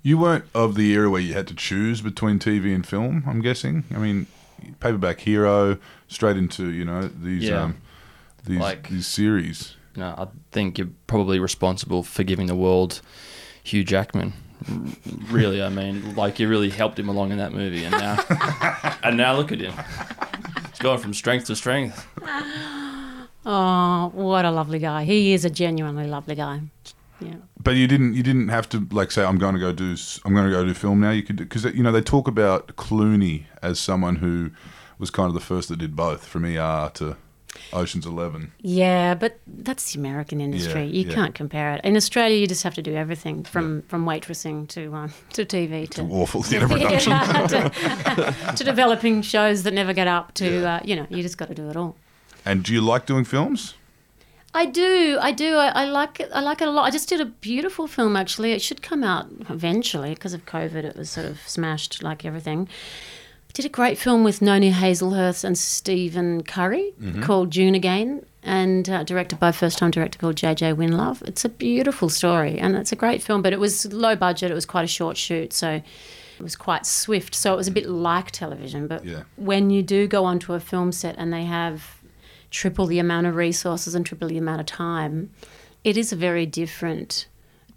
You 0.02 0.18
weren't 0.18 0.44
of 0.54 0.74
the 0.76 0.92
era 0.92 1.10
where 1.10 1.20
you 1.20 1.34
had 1.34 1.46
to 1.48 1.54
choose 1.54 2.00
between 2.00 2.38
TV 2.38 2.74
and 2.74 2.86
film. 2.86 3.24
I'm 3.26 3.40
guessing. 3.40 3.84
I 3.94 3.98
mean, 3.98 4.26
paperback 4.80 5.20
hero, 5.20 5.78
straight 6.08 6.36
into 6.36 6.70
you 6.70 6.84
know 6.84 7.08
these 7.08 7.44
Yeah. 7.44 7.62
um, 7.64 7.76
these 8.44 8.58
Like- 8.60 8.88
these 8.90 9.06
series. 9.06 9.74
No, 9.96 10.08
I 10.18 10.26
think 10.52 10.76
you're 10.78 10.90
probably 11.06 11.38
responsible 11.38 12.02
for 12.02 12.22
giving 12.22 12.46
the 12.48 12.54
world 12.54 13.00
Hugh 13.64 13.82
Jackman. 13.82 14.34
Really, 15.30 15.62
I 15.62 15.68
mean, 15.70 16.14
like 16.16 16.38
you 16.38 16.48
really 16.48 16.68
helped 16.70 16.98
him 16.98 17.08
along 17.08 17.30
in 17.32 17.38
that 17.38 17.52
movie, 17.52 17.82
and 17.84 17.92
now, 17.92 18.18
and 19.02 19.16
now 19.16 19.34
look 19.36 19.52
at 19.52 19.60
him. 19.60 19.72
He's 20.76 20.82
gone 20.82 20.98
from 20.98 21.14
strength 21.14 21.46
to 21.46 21.56
strength. 21.56 22.06
Oh, 23.48 24.10
what 24.12 24.44
a 24.44 24.50
lovely 24.50 24.80
guy. 24.80 25.04
He 25.04 25.32
is 25.32 25.44
a 25.44 25.50
genuinely 25.50 26.08
lovely 26.08 26.34
guy. 26.34 26.62
Yeah. 27.20 27.36
But 27.62 27.76
you 27.76 27.86
didn't 27.86 28.14
you 28.14 28.24
didn't 28.24 28.48
have 28.48 28.68
to 28.70 28.88
like 28.90 29.12
say 29.12 29.24
I'm 29.24 29.38
going 29.38 29.54
to 29.54 29.60
go 29.60 29.72
do 29.72 29.94
I'm 30.24 30.34
going 30.34 30.46
to 30.46 30.50
go 30.50 30.64
do 30.64 30.74
film 30.74 30.98
now. 31.00 31.10
You 31.10 31.22
could 31.22 31.36
because 31.36 31.62
you 31.64 31.84
know 31.84 31.92
they 31.92 32.00
talk 32.00 32.26
about 32.26 32.74
Clooney 32.74 33.44
as 33.62 33.78
someone 33.78 34.16
who 34.16 34.50
was 34.98 35.10
kind 35.10 35.28
of 35.28 35.34
the 35.34 35.40
first 35.40 35.68
that 35.68 35.78
did 35.78 35.94
both 35.94 36.24
from 36.26 36.44
ER 36.44 36.90
to 36.94 37.16
Ocean's 37.72 38.06
Eleven. 38.06 38.52
Yeah, 38.60 39.14
but 39.14 39.38
that's 39.46 39.92
the 39.92 39.98
American 39.98 40.40
industry. 40.40 40.84
Yeah, 40.84 41.02
you 41.02 41.08
yeah. 41.08 41.14
can't 41.14 41.34
compare 41.34 41.74
it. 41.74 41.84
In 41.84 41.96
Australia, 41.96 42.38
you 42.38 42.46
just 42.46 42.62
have 42.62 42.74
to 42.74 42.82
do 42.82 42.94
everything 42.94 43.44
from, 43.44 43.82
from 43.82 44.04
waitressing 44.04 44.68
to 44.68 44.94
um, 44.94 45.12
to 45.32 45.44
TV 45.44 45.88
to, 45.90 46.02
Awful 46.02 46.42
theatre 46.44 46.68
production. 46.68 47.12
Yeah, 47.12 47.46
to, 48.50 48.56
to 48.56 48.64
developing 48.64 49.22
shows 49.22 49.62
that 49.64 49.74
never 49.74 49.92
get 49.92 50.06
up 50.08 50.34
to 50.34 50.66
uh, 50.66 50.80
you 50.84 50.96
know 50.96 51.06
you 51.10 51.22
just 51.22 51.38
got 51.38 51.48
to 51.48 51.54
do 51.54 51.68
it 51.68 51.76
all. 51.76 51.96
And 52.44 52.62
do 52.62 52.72
you 52.72 52.80
like 52.80 53.06
doing 53.06 53.24
films? 53.24 53.74
I 54.56 54.64
do, 54.64 55.18
I 55.20 55.32
do. 55.32 55.56
I, 55.56 55.82
I 55.82 55.84
like 55.84 56.18
it. 56.18 56.30
I 56.32 56.40
like 56.40 56.62
it 56.62 56.68
a 56.68 56.70
lot. 56.70 56.84
I 56.84 56.90
just 56.90 57.10
did 57.10 57.20
a 57.20 57.26
beautiful 57.26 57.86
film 57.86 58.16
actually. 58.16 58.52
It 58.52 58.62
should 58.62 58.80
come 58.80 59.04
out 59.04 59.26
eventually 59.50 60.14
because 60.14 60.32
of 60.32 60.46
COVID. 60.46 60.82
It 60.82 60.96
was 60.96 61.10
sort 61.10 61.26
of 61.26 61.40
smashed 61.46 62.02
like 62.02 62.24
everything. 62.24 62.66
Did 63.56 63.64
a 63.64 63.70
great 63.70 63.96
film 63.96 64.22
with 64.22 64.42
Noni 64.42 64.70
Hazlehurst 64.70 65.42
and 65.42 65.56
Stephen 65.56 66.42
Curry 66.42 66.92
called 67.22 67.50
June 67.50 67.74
Again, 67.74 68.22
and 68.42 68.86
uh, 68.86 69.02
directed 69.02 69.40
by 69.40 69.50
first-time 69.50 69.90
director 69.92 70.18
called 70.18 70.36
JJ 70.36 70.76
Winlove. 70.76 71.26
It's 71.26 71.42
a 71.42 71.48
beautiful 71.48 72.10
story 72.10 72.58
and 72.58 72.76
it's 72.76 72.92
a 72.92 72.96
great 72.96 73.22
film, 73.22 73.40
but 73.40 73.54
it 73.54 73.58
was 73.58 73.90
low 73.90 74.14
budget. 74.14 74.50
It 74.50 74.54
was 74.54 74.66
quite 74.66 74.84
a 74.84 74.86
short 74.88 75.16
shoot, 75.16 75.54
so 75.54 75.70
it 75.70 76.42
was 76.42 76.54
quite 76.54 76.84
swift. 76.84 77.34
So 77.34 77.54
it 77.54 77.56
was 77.56 77.66
a 77.66 77.70
bit 77.70 77.88
like 77.88 78.30
television. 78.30 78.88
But 78.88 79.06
Yeah. 79.06 79.22
when 79.36 79.70
you 79.70 79.82
do 79.82 80.06
go 80.06 80.26
onto 80.26 80.52
a 80.52 80.60
film 80.60 80.92
set 80.92 81.14
and 81.16 81.32
they 81.32 81.44
have 81.46 81.96
triple 82.50 82.84
the 82.84 82.98
amount 82.98 83.26
of 83.26 83.36
resources 83.36 83.94
and 83.94 84.04
triple 84.04 84.28
the 84.28 84.36
amount 84.36 84.60
of 84.60 84.66
time, 84.66 85.30
it 85.82 85.96
is 85.96 86.12
a 86.12 86.16
very 86.16 86.44
different 86.44 87.26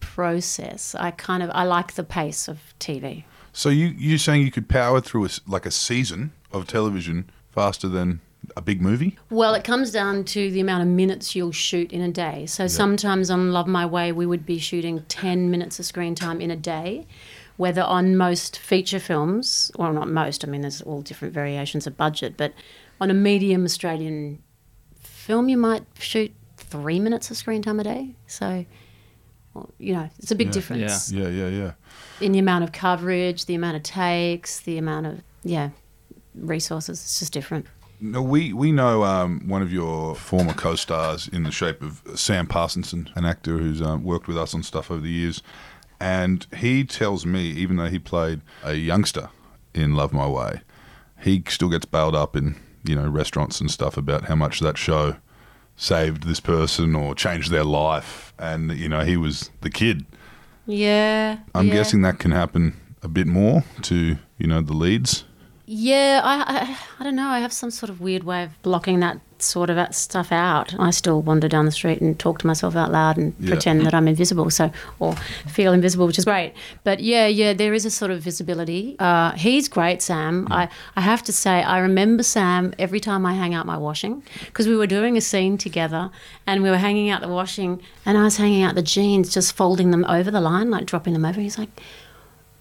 process. 0.01 0.93
I 0.93 1.11
kind 1.11 1.41
of 1.41 1.49
I 1.53 1.63
like 1.63 1.93
the 1.93 2.03
pace 2.03 2.49
of 2.49 2.73
TV. 2.81 3.23
So 3.53 3.69
you 3.69 3.87
you're 3.97 4.17
saying 4.17 4.43
you 4.43 4.51
could 4.51 4.69
power 4.69 5.01
through 5.01 5.25
a 5.25 5.29
like 5.47 5.65
a 5.65 5.71
season 5.71 6.31
of 6.51 6.67
television 6.67 7.29
faster 7.51 7.87
than 7.87 8.21
a 8.55 8.61
big 8.61 8.81
movie? 8.81 9.17
Well, 9.29 9.53
it 9.53 9.63
comes 9.63 9.91
down 9.91 10.23
to 10.25 10.51
the 10.51 10.59
amount 10.59 10.83
of 10.83 10.87
minutes 10.87 11.35
you'll 11.35 11.51
shoot 11.51 11.91
in 11.91 12.01
a 12.01 12.11
day. 12.11 12.45
So 12.45 12.67
sometimes 12.67 13.29
on 13.29 13.51
Love 13.51 13.67
My 13.67 13.85
Way, 13.85 14.11
we 14.11 14.25
would 14.25 14.45
be 14.45 14.59
shooting 14.59 15.03
10 15.07 15.51
minutes 15.51 15.79
of 15.79 15.85
screen 15.85 16.15
time 16.15 16.41
in 16.41 16.51
a 16.51 16.55
day. 16.55 17.05
Whether 17.57 17.81
on 17.81 18.15
most 18.15 18.57
feature 18.57 18.99
films, 18.99 19.69
well, 19.75 19.91
not 19.91 20.07
most, 20.07 20.45
I 20.45 20.47
mean, 20.47 20.61
there's 20.61 20.81
all 20.81 21.01
different 21.01 21.33
variations 21.33 21.85
of 21.85 21.97
budget, 21.97 22.35
but 22.37 22.53
on 23.01 23.11
a 23.11 23.13
medium 23.13 23.65
Australian 23.65 24.41
film, 25.01 25.49
you 25.49 25.57
might 25.57 25.83
shoot 25.99 26.33
three 26.55 26.99
minutes 26.99 27.29
of 27.29 27.35
screen 27.35 27.61
time 27.61 27.79
a 27.79 27.83
day. 27.83 28.15
So, 28.27 28.65
well, 29.59 29.69
you 29.77 29.93
know, 29.93 30.09
it's 30.19 30.31
a 30.31 30.35
big 30.35 30.47
Yeah. 30.47 30.53
difference 30.53 31.11
Yeah, 31.11 31.27
yeah, 31.27 31.47
yeah. 31.47 31.71
in 32.21 32.31
the 32.31 32.39
amount 32.39 32.63
of 32.63 32.71
coverage, 32.71 33.45
the 33.45 33.55
amount 33.55 33.75
of 33.77 33.83
takes, 33.83 34.59
the 34.61 34.77
amount 34.77 35.05
of, 35.07 35.21
yeah, 35.43 35.69
resources. 36.35 36.99
It's 37.01 37.19
just 37.19 37.33
different. 37.33 37.65
No, 38.01 38.21
we 38.21 38.53
we 38.53 38.71
know 38.71 39.03
um, 39.03 39.45
one 39.47 39.61
of 39.61 39.73
your 39.73 40.15
former 40.15 40.53
co-stars 40.53 41.27
in 41.27 41.43
the 41.43 41.51
shape 41.51 41.81
of 41.81 42.01
Sam 42.15 42.47
Parsonson, 42.47 43.09
an 43.15 43.25
actor 43.25 43.57
who's 43.57 43.81
um, 43.81 44.03
worked 44.05 44.27
with 44.27 44.37
us 44.37 44.53
on 44.53 44.63
stuff 44.63 44.89
over 44.89 45.01
the 45.01 45.09
years, 45.09 45.43
and 45.99 46.47
he 46.55 46.85
tells 46.85 47.25
me, 47.25 47.41
even 47.41 47.75
though 47.75 47.89
he 47.89 47.99
played 47.99 48.39
a 48.63 48.75
youngster 48.75 49.29
in 49.73 49.95
Love 49.95 50.13
My 50.13 50.27
Way, 50.27 50.61
he 51.21 51.43
still 51.49 51.67
gets 51.67 51.85
bailed 51.85 52.15
up 52.15 52.37
in 52.37 52.55
you 52.85 52.95
know 52.95 53.09
restaurants 53.09 53.59
and 53.59 53.69
stuff 53.69 53.97
about 53.97 54.25
how 54.25 54.35
much 54.35 54.61
that 54.61 54.77
show 54.77 55.17
saved 55.79 56.23
this 56.23 56.41
person 56.41 56.93
or 56.93 57.15
changed 57.15 57.49
their 57.49 57.63
life, 57.63 58.33
and 58.37 58.71
you 58.77 58.87
know 58.87 59.03
he 59.03 59.17
was 59.17 59.49
the 59.61 59.69
kid. 59.71 60.05
Yeah. 60.67 61.39
I'm 61.55 61.67
yeah. 61.67 61.73
guessing 61.73 62.03
that 62.03 62.19
can 62.19 62.31
happen 62.31 62.79
a 63.01 63.07
bit 63.07 63.25
more 63.25 63.63
to 63.83 64.17
you 64.37 64.47
know 64.47 64.61
the 64.61 64.73
leads. 64.73 65.23
Yeah, 65.71 66.21
I, 66.23 66.35
I 66.61 66.77
I 66.99 67.03
don't 67.03 67.15
know. 67.15 67.27
I 67.29 67.39
have 67.41 67.53
some 67.53 67.69
sort 67.69 67.91
of 67.91 68.01
weird 68.01 68.23
way 68.23 68.43
of 68.43 68.59
blocking 68.63 69.01
that 69.01 69.19
sort 69.37 69.69
of 69.69 69.75
that 69.75 69.93
stuff 69.93 70.31
out. 70.31 70.73
I 70.79 70.89
still 70.89 71.21
wander 71.21 71.47
down 71.47 71.65
the 71.65 71.71
street 71.71 72.01
and 72.01 72.17
talk 72.17 72.39
to 72.39 72.47
myself 72.47 72.75
out 72.75 72.91
loud 72.91 73.17
and 73.17 73.35
Yeah. 73.39 73.49
pretend 73.49 73.85
that 73.85 73.93
I'm 73.93 74.07
invisible, 74.07 74.49
so 74.49 74.71
or 74.99 75.15
feel 75.47 75.71
invisible, 75.71 76.07
which 76.07 76.17
is 76.17 76.25
great. 76.25 76.53
But 76.83 77.01
yeah, 77.01 77.27
yeah, 77.27 77.53
there 77.53 77.75
is 77.75 77.85
a 77.85 77.91
sort 77.91 78.09
of 78.09 78.19
visibility. 78.21 78.95
Uh, 78.97 79.33
he's 79.33 79.69
great, 79.69 80.01
Sam. 80.01 80.47
I 80.49 80.69
I 80.95 81.01
have 81.01 81.21
to 81.25 81.31
say, 81.31 81.61
I 81.61 81.77
remember 81.77 82.23
Sam 82.23 82.73
every 82.79 82.99
time 82.99 83.23
I 83.27 83.35
hang 83.35 83.53
out 83.53 83.67
my 83.67 83.77
washing 83.77 84.23
because 84.47 84.67
we 84.67 84.75
were 84.75 84.87
doing 84.87 85.17
a 85.17 85.21
scene 85.21 85.59
together 85.59 86.09
and 86.47 86.63
we 86.63 86.71
were 86.71 86.77
hanging 86.79 87.11
out 87.11 87.21
the 87.21 87.27
washing 87.27 87.79
and 88.07 88.17
I 88.17 88.23
was 88.23 88.37
hanging 88.37 88.63
out 88.63 88.73
the 88.73 88.81
jeans, 88.95 89.31
just 89.31 89.55
folding 89.55 89.91
them 89.91 90.03
over 90.05 90.31
the 90.31 90.41
line, 90.41 90.71
like 90.71 90.87
dropping 90.87 91.13
them 91.13 91.25
over. 91.25 91.39
He's 91.39 91.59
like 91.59 91.69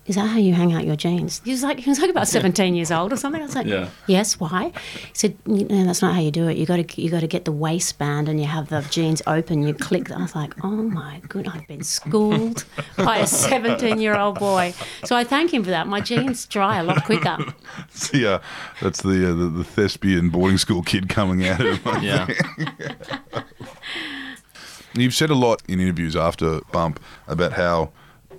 is 0.08 0.16
that 0.16 0.26
how 0.26 0.38
you 0.38 0.54
hang 0.54 0.72
out 0.72 0.84
your 0.84 0.96
jeans? 0.96 1.40
He 1.44 1.52
was 1.52 1.62
like, 1.62 1.78
he 1.78 1.88
was 1.88 2.00
like 2.00 2.10
about 2.10 2.26
17 2.26 2.74
years 2.74 2.90
old 2.90 3.12
or 3.12 3.16
something. 3.16 3.40
I 3.40 3.44
was 3.44 3.54
like, 3.54 3.66
Yeah. 3.66 3.90
yes, 4.08 4.40
why? 4.40 4.72
He 4.94 5.10
said, 5.12 5.36
no, 5.46 5.84
that's 5.84 6.02
not 6.02 6.14
how 6.14 6.20
you 6.20 6.30
do 6.32 6.48
it. 6.48 6.56
You 6.56 6.66
got 6.66 6.76
to, 6.88 7.00
you 7.02 7.10
got 7.10 7.20
to 7.20 7.26
get 7.26 7.44
the 7.44 7.52
waistband 7.52 8.28
and 8.28 8.40
you 8.40 8.46
have 8.46 8.68
the 8.70 8.80
jeans 8.90 9.22
open. 9.26 9.62
You 9.62 9.74
click. 9.74 10.10
I 10.10 10.20
was 10.22 10.34
like, 10.34 10.54
oh 10.64 10.70
my 10.70 11.20
good, 11.28 11.46
I've 11.46 11.66
been 11.68 11.82
schooled 11.84 12.64
by 12.96 13.18
a 13.18 13.26
17 13.26 14.00
year 14.00 14.16
old 14.16 14.38
boy. 14.38 14.72
So 15.04 15.14
I 15.14 15.24
thank 15.24 15.52
him 15.52 15.62
for 15.62 15.70
that. 15.70 15.86
My 15.86 16.00
jeans 16.00 16.46
dry 16.46 16.78
a 16.78 16.82
lot 16.82 17.04
quicker. 17.04 17.36
Yeah, 18.12 18.40
that's 18.80 19.02
the, 19.02 19.30
uh, 19.30 19.34
the 19.34 19.48
the 19.48 19.64
thespian 19.64 20.30
boarding 20.30 20.56
school 20.58 20.82
kid 20.82 21.08
coming 21.08 21.46
out 21.46 21.60
of 21.60 21.78
him. 21.82 22.02
Yeah. 22.02 22.26
You've 24.94 25.14
said 25.14 25.30
a 25.30 25.34
lot 25.34 25.62
in 25.68 25.80
interviews 25.80 26.16
after 26.16 26.60
Bump 26.72 27.00
about 27.26 27.52
how, 27.52 27.90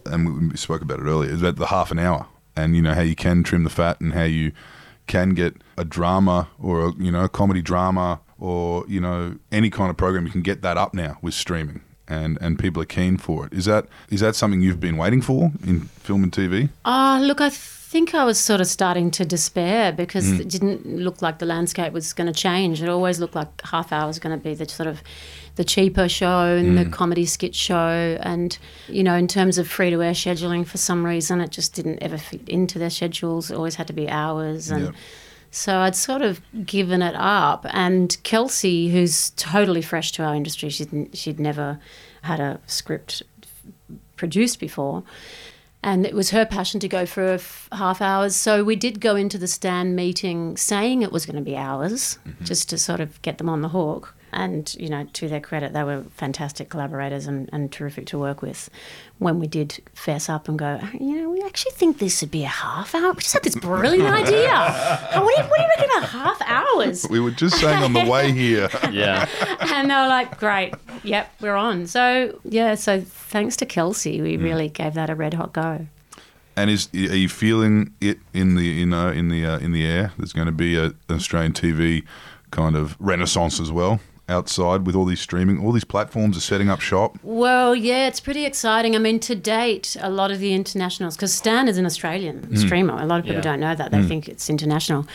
and 0.05 0.51
we 0.51 0.57
spoke 0.57 0.81
about 0.81 0.99
it 0.99 1.03
earlier, 1.03 1.33
about 1.33 1.55
the 1.57 1.67
half 1.67 1.91
an 1.91 1.99
hour, 1.99 2.27
and 2.55 2.75
you 2.75 2.81
know 2.81 2.93
how 2.93 3.01
you 3.01 3.15
can 3.15 3.43
trim 3.43 3.63
the 3.63 3.69
fat, 3.69 3.99
and 4.01 4.13
how 4.13 4.23
you 4.23 4.51
can 5.07 5.31
get 5.31 5.55
a 5.77 5.83
drama 5.83 6.47
or 6.59 6.87
a 6.87 6.93
you 6.97 7.11
know 7.11 7.23
a 7.23 7.29
comedy 7.29 7.61
drama 7.61 8.21
or 8.39 8.85
you 8.87 8.99
know 8.99 9.37
any 9.51 9.69
kind 9.69 9.89
of 9.89 9.97
program. 9.97 10.25
You 10.25 10.31
can 10.31 10.41
get 10.41 10.61
that 10.61 10.77
up 10.77 10.93
now 10.93 11.17
with 11.21 11.33
streaming, 11.33 11.81
and 12.07 12.37
and 12.41 12.57
people 12.57 12.81
are 12.81 12.85
keen 12.85 13.17
for 13.17 13.45
it. 13.45 13.53
Is 13.53 13.65
that 13.65 13.87
is 14.09 14.19
that 14.21 14.35
something 14.35 14.61
you've 14.61 14.79
been 14.79 14.97
waiting 14.97 15.21
for 15.21 15.51
in 15.65 15.81
film 15.81 16.23
and 16.23 16.31
TV? 16.31 16.69
Ah, 16.85 17.19
look, 17.21 17.41
I 17.41 17.49
think 17.89 18.13
I 18.13 18.23
was 18.23 18.39
sort 18.39 18.61
of 18.61 18.67
starting 18.67 19.09
to 19.09 19.25
despair 19.25 19.91
because 19.91 20.29
hmm. 20.29 20.41
it 20.41 20.47
didn't 20.47 20.85
look 20.85 21.23
like 21.23 21.39
the 21.39 21.47
landscape 21.47 21.91
was 21.91 22.13
going 22.13 22.31
to 22.31 22.39
change. 22.39 22.83
It 22.83 22.87
always 22.87 23.19
looked 23.19 23.33
like 23.33 23.47
half 23.63 23.91
hour 23.91 24.05
was 24.05 24.19
going 24.19 24.37
to 24.37 24.43
be 24.43 24.53
the 24.53 24.69
sort 24.69 24.85
of 24.85 25.01
the 25.55 25.63
cheaper 25.63 26.07
show 26.07 26.55
and 26.55 26.77
the 26.77 26.83
hmm. 26.83 26.91
comedy 26.91 27.25
skit 27.25 27.55
show. 27.55 28.15
And, 28.21 28.55
you 28.87 29.01
know, 29.01 29.15
in 29.15 29.27
terms 29.27 29.57
of 29.57 29.67
free 29.67 29.89
to 29.89 30.03
air 30.03 30.11
scheduling, 30.11 30.67
for 30.67 30.77
some 30.77 31.03
reason, 31.03 31.41
it 31.41 31.49
just 31.49 31.73
didn't 31.73 31.97
ever 32.03 32.19
fit 32.19 32.47
into 32.47 32.77
their 32.77 32.91
schedules. 32.91 33.49
It 33.49 33.55
always 33.55 33.73
had 33.73 33.87
to 33.87 33.93
be 33.93 34.07
hours. 34.07 34.69
And 34.69 34.93
so 35.49 35.79
I'd 35.79 35.95
sort 35.95 36.21
of 36.21 36.41
given 36.63 37.01
it 37.01 37.15
up. 37.15 37.65
And 37.71 38.15
Kelsey, 38.21 38.89
who's 38.89 39.31
totally 39.31 39.81
fresh 39.81 40.11
to 40.11 40.23
our 40.23 40.35
industry, 40.35 40.69
she'd, 40.69 41.17
she'd 41.17 41.39
never 41.39 41.79
had 42.21 42.39
a 42.39 42.59
script 42.67 43.23
produced 44.15 44.59
before. 44.59 45.03
And 45.81 46.05
it 46.05 46.13
was 46.13 46.31
her 46.31 46.45
passion 46.45 46.79
to 46.81 46.89
go 46.89 47.05
for 47.05 47.23
f- 47.23 47.69
half 47.71 48.01
hours. 48.01 48.35
So 48.35 48.63
we 48.63 48.75
did 48.75 48.99
go 48.99 49.15
into 49.15 49.37
the 49.37 49.47
Stan 49.47 49.95
meeting 49.95 50.57
saying 50.57 51.01
it 51.01 51.11
was 51.11 51.25
going 51.25 51.37
to 51.37 51.41
be 51.41 51.55
hours, 51.55 52.19
mm-hmm. 52.27 52.43
just 52.43 52.69
to 52.69 52.77
sort 52.77 52.99
of 52.99 53.21
get 53.21 53.37
them 53.37 53.47
on 53.47 53.61
the 53.61 53.69
hook. 53.69 54.13
And, 54.31 54.73
you 54.75 54.89
know, 54.89 55.07
to 55.13 55.27
their 55.27 55.39
credit, 55.39 55.73
they 55.73 55.83
were 55.83 56.03
fantastic 56.11 56.69
collaborators 56.69 57.25
and, 57.27 57.49
and 57.51 57.71
terrific 57.71 58.05
to 58.07 58.19
work 58.19 58.41
with. 58.41 58.69
When 59.17 59.39
we 59.39 59.47
did 59.47 59.79
fess 59.93 60.29
up 60.29 60.47
and 60.47 60.57
go, 60.57 60.79
you 60.93 61.21
know, 61.21 61.29
we 61.29 61.41
actually 61.41 61.73
think 61.73 61.97
this 61.97 62.21
would 62.21 62.31
be 62.31 62.43
a 62.43 62.47
half 62.47 62.95
hour. 62.95 63.11
We 63.11 63.21
just 63.21 63.33
had 63.33 63.43
this 63.43 63.55
brilliant 63.55 64.09
idea. 64.13 64.49
What 65.13 65.35
do, 65.35 65.41
you, 65.41 65.49
what 65.49 65.57
do 65.57 65.63
you 65.63 65.69
reckon 65.69 65.85
about 65.85 66.09
half 66.09 66.41
hours? 66.43 67.07
We 67.09 67.19
were 67.19 67.31
just 67.31 67.59
saying 67.59 67.83
on 67.83 67.93
the 67.93 68.09
way 68.09 68.31
here. 68.33 68.69
Yeah. 68.91 69.27
and 69.73 69.89
they 69.89 69.95
were 69.95 70.07
like, 70.07 70.39
"Great, 70.39 70.73
yep, 71.03 71.31
we're 71.41 71.55
on." 71.55 71.87
So 71.87 72.39
yeah, 72.43 72.75
so 72.75 73.01
thanks 73.01 73.55
to 73.57 73.65
Kelsey, 73.65 74.21
we 74.21 74.37
really 74.37 74.69
gave 74.69 74.93
that 74.93 75.09
a 75.09 75.15
red 75.15 75.33
hot 75.33 75.53
go. 75.53 75.87
And 76.55 76.69
is 76.69 76.89
are 76.93 77.15
you 77.15 77.29
feeling 77.29 77.93
it 78.01 78.19
in 78.33 78.55
the 78.55 78.63
you 78.63 78.85
know 78.85 79.09
in 79.09 79.29
the 79.29 79.45
uh, 79.45 79.59
in 79.59 79.71
the 79.71 79.85
air? 79.85 80.13
There's 80.17 80.33
going 80.33 80.47
to 80.47 80.51
be 80.51 80.75
a, 80.75 80.85
an 80.85 80.95
Australian 81.11 81.53
TV 81.53 82.03
kind 82.51 82.75
of 82.75 82.95
renaissance 82.99 83.59
as 83.59 83.71
well 83.71 83.99
outside 84.29 84.85
with 84.85 84.95
all 84.95 85.05
these 85.05 85.19
streaming, 85.19 85.63
all 85.63 85.71
these 85.71 85.83
platforms 85.83 86.37
are 86.37 86.41
setting 86.41 86.69
up 86.69 86.79
shop. 86.79 87.17
Well, 87.23 87.75
yeah, 87.75 88.07
it's 88.07 88.19
pretty 88.19 88.45
exciting. 88.45 88.95
I 88.95 88.99
mean, 88.99 89.19
to 89.21 89.35
date, 89.35 89.97
a 89.99 90.09
lot 90.09 90.31
of 90.31 90.39
the 90.39 90.53
internationals, 90.53 91.15
because 91.15 91.33
Stan 91.33 91.67
is 91.67 91.77
an 91.77 91.85
Australian 91.85 92.41
mm. 92.41 92.57
streamer. 92.57 92.93
A 93.01 93.05
lot 93.05 93.19
of 93.19 93.25
people 93.25 93.37
Yeah. 93.37 93.51
don't 93.51 93.59
know 93.59 93.75
that; 93.75 93.91
they 93.91 93.97
mm. 93.99 94.07
think 94.07 94.29
it's 94.29 94.49
international. 94.49 95.05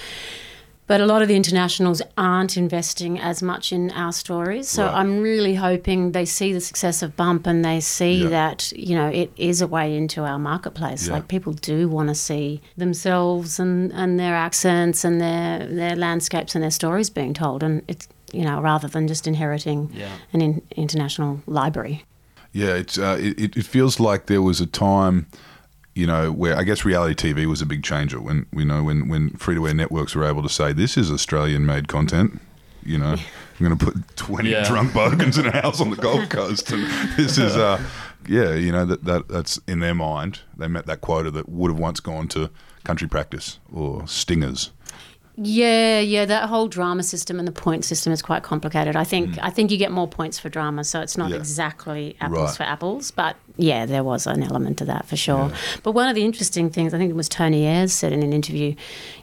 But 0.86 1.00
a 1.00 1.06
lot 1.06 1.22
of 1.22 1.28
the 1.28 1.34
internationals 1.34 2.02
aren't 2.18 2.58
investing 2.58 3.18
as 3.18 3.42
much 3.42 3.72
in 3.72 3.90
our 3.92 4.12
stories. 4.12 4.68
So 4.68 4.84
Right. 4.84 4.94
I'm 4.96 5.22
really 5.22 5.54
hoping 5.54 6.12
they 6.12 6.26
see 6.26 6.52
the 6.52 6.60
success 6.60 7.02
of 7.02 7.16
Bump 7.16 7.46
and 7.46 7.64
they 7.64 7.80
see 7.80 8.24
Yeah. 8.24 8.28
that, 8.28 8.70
you 8.76 8.94
know, 8.94 9.08
it 9.08 9.32
is 9.38 9.62
a 9.62 9.66
way 9.66 9.96
into 9.96 10.24
our 10.24 10.38
marketplace. 10.38 11.06
Yeah. 11.06 11.14
Like 11.14 11.28
people 11.28 11.54
do 11.54 11.88
want 11.88 12.10
to 12.10 12.14
see 12.14 12.60
themselves 12.76 13.58
and, 13.58 13.92
and 13.94 14.20
their 14.20 14.34
accents 14.34 15.04
and 15.04 15.22
their, 15.22 15.66
their 15.66 15.96
landscapes 15.96 16.54
and 16.54 16.62
their 16.62 16.70
stories 16.70 17.08
being 17.08 17.32
told. 17.32 17.62
And 17.62 17.80
it's, 17.88 18.06
you 18.34 18.44
know, 18.44 18.60
rather 18.60 18.88
than 18.88 19.06
just 19.08 19.26
inheriting 19.26 19.90
Yeah. 19.94 20.10
an 20.32 20.40
in, 20.42 20.62
international 20.76 21.42
library. 21.46 22.04
Yeah, 22.52 22.74
it's 22.74 22.98
uh, 22.98 23.16
it, 23.20 23.38
it- 23.38 23.56
it 23.56 23.66
feels 23.66 23.98
like 23.98 24.26
there 24.26 24.42
was 24.42 24.60
a 24.60 24.66
time, 24.66 25.26
you 25.94 26.06
know, 26.06 26.30
where 26.32 26.56
I 26.56 26.62
guess 26.64 26.84
reality 26.84 27.14
TV 27.32 27.46
was 27.46 27.62
a 27.62 27.66
big 27.66 27.82
changer 27.82 28.20
when 28.20 28.46
you 28.52 28.64
know 28.64 28.82
when 28.84 29.08
when 29.08 29.30
free 29.30 29.54
to 29.56 29.66
air 29.66 29.74
networks 29.74 30.14
were 30.14 30.24
able 30.24 30.42
to 30.42 30.48
say 30.48 30.72
this 30.72 30.96
is 30.96 31.10
Australian 31.10 31.64
made 31.66 31.88
content. 31.88 32.40
You 32.86 32.98
know, 32.98 33.16
I'm 33.60 33.66
going 33.66 33.78
to 33.78 33.84
put 33.84 34.16
20 34.16 34.50
Yeah. 34.50 34.62
drunk 34.64 34.92
bogans 34.92 35.38
in 35.38 35.46
a 35.46 35.50
house 35.62 35.80
on 35.80 35.90
the 35.90 35.96
Gold 35.96 36.28
Coast, 36.36 36.70
and 36.70 36.84
this 37.16 37.38
is, 37.38 37.56
uh, 37.56 37.80
yeah, 38.28 38.52
you 38.54 38.70
know 38.72 38.84
that, 38.84 39.04
that 39.04 39.28
that's 39.28 39.58
in 39.66 39.80
their 39.80 39.94
mind. 39.94 40.40
They 40.56 40.68
met 40.68 40.84
that 40.86 41.00
quota 41.00 41.30
that 41.30 41.48
would 41.48 41.70
have 41.70 41.78
once 41.80 42.00
gone 42.00 42.28
to 42.28 42.50
country 42.84 43.08
practice 43.08 43.58
or 43.72 44.06
stingers. 44.06 44.70
Yeah, 45.36 45.98
yeah, 45.98 46.24
that 46.26 46.48
whole 46.48 46.68
drama 46.68 47.02
system 47.02 47.40
and 47.40 47.48
the 47.48 47.52
point 47.52 47.84
system 47.84 48.12
is 48.12 48.22
quite 48.22 48.44
complicated. 48.44 48.94
I 48.94 49.02
think 49.02 49.36
I 49.42 49.50
think 49.50 49.72
you 49.72 49.76
get 49.76 49.90
more 49.90 50.06
points 50.06 50.38
for 50.38 50.48
drama, 50.48 50.84
so 50.84 51.00
it's 51.00 51.16
not 51.18 51.28
Mm. 51.28 51.32
Yeah. 51.32 51.36
exactly 51.38 52.16
apples 52.20 52.38
Right. 52.50 52.56
for 52.56 52.62
apples, 52.62 53.10
but 53.10 53.34
yeah, 53.56 53.84
there 53.84 54.04
was 54.04 54.26
an 54.28 54.42
element 54.44 54.78
to 54.78 54.84
that 54.84 55.06
for 55.06 55.16
sure. 55.16 55.50
But 55.82 55.92
one 55.92 56.08
of 56.08 56.14
the 56.14 56.24
interesting 56.24 56.70
things, 56.70 56.94
I 56.94 56.98
think 56.98 57.10
it 57.10 57.16
was 57.16 57.28
Tony 57.28 57.66
Ayres 57.66 57.92
said 57.92 58.12
in 58.12 58.22
an 58.22 58.32
interview, 58.32 58.74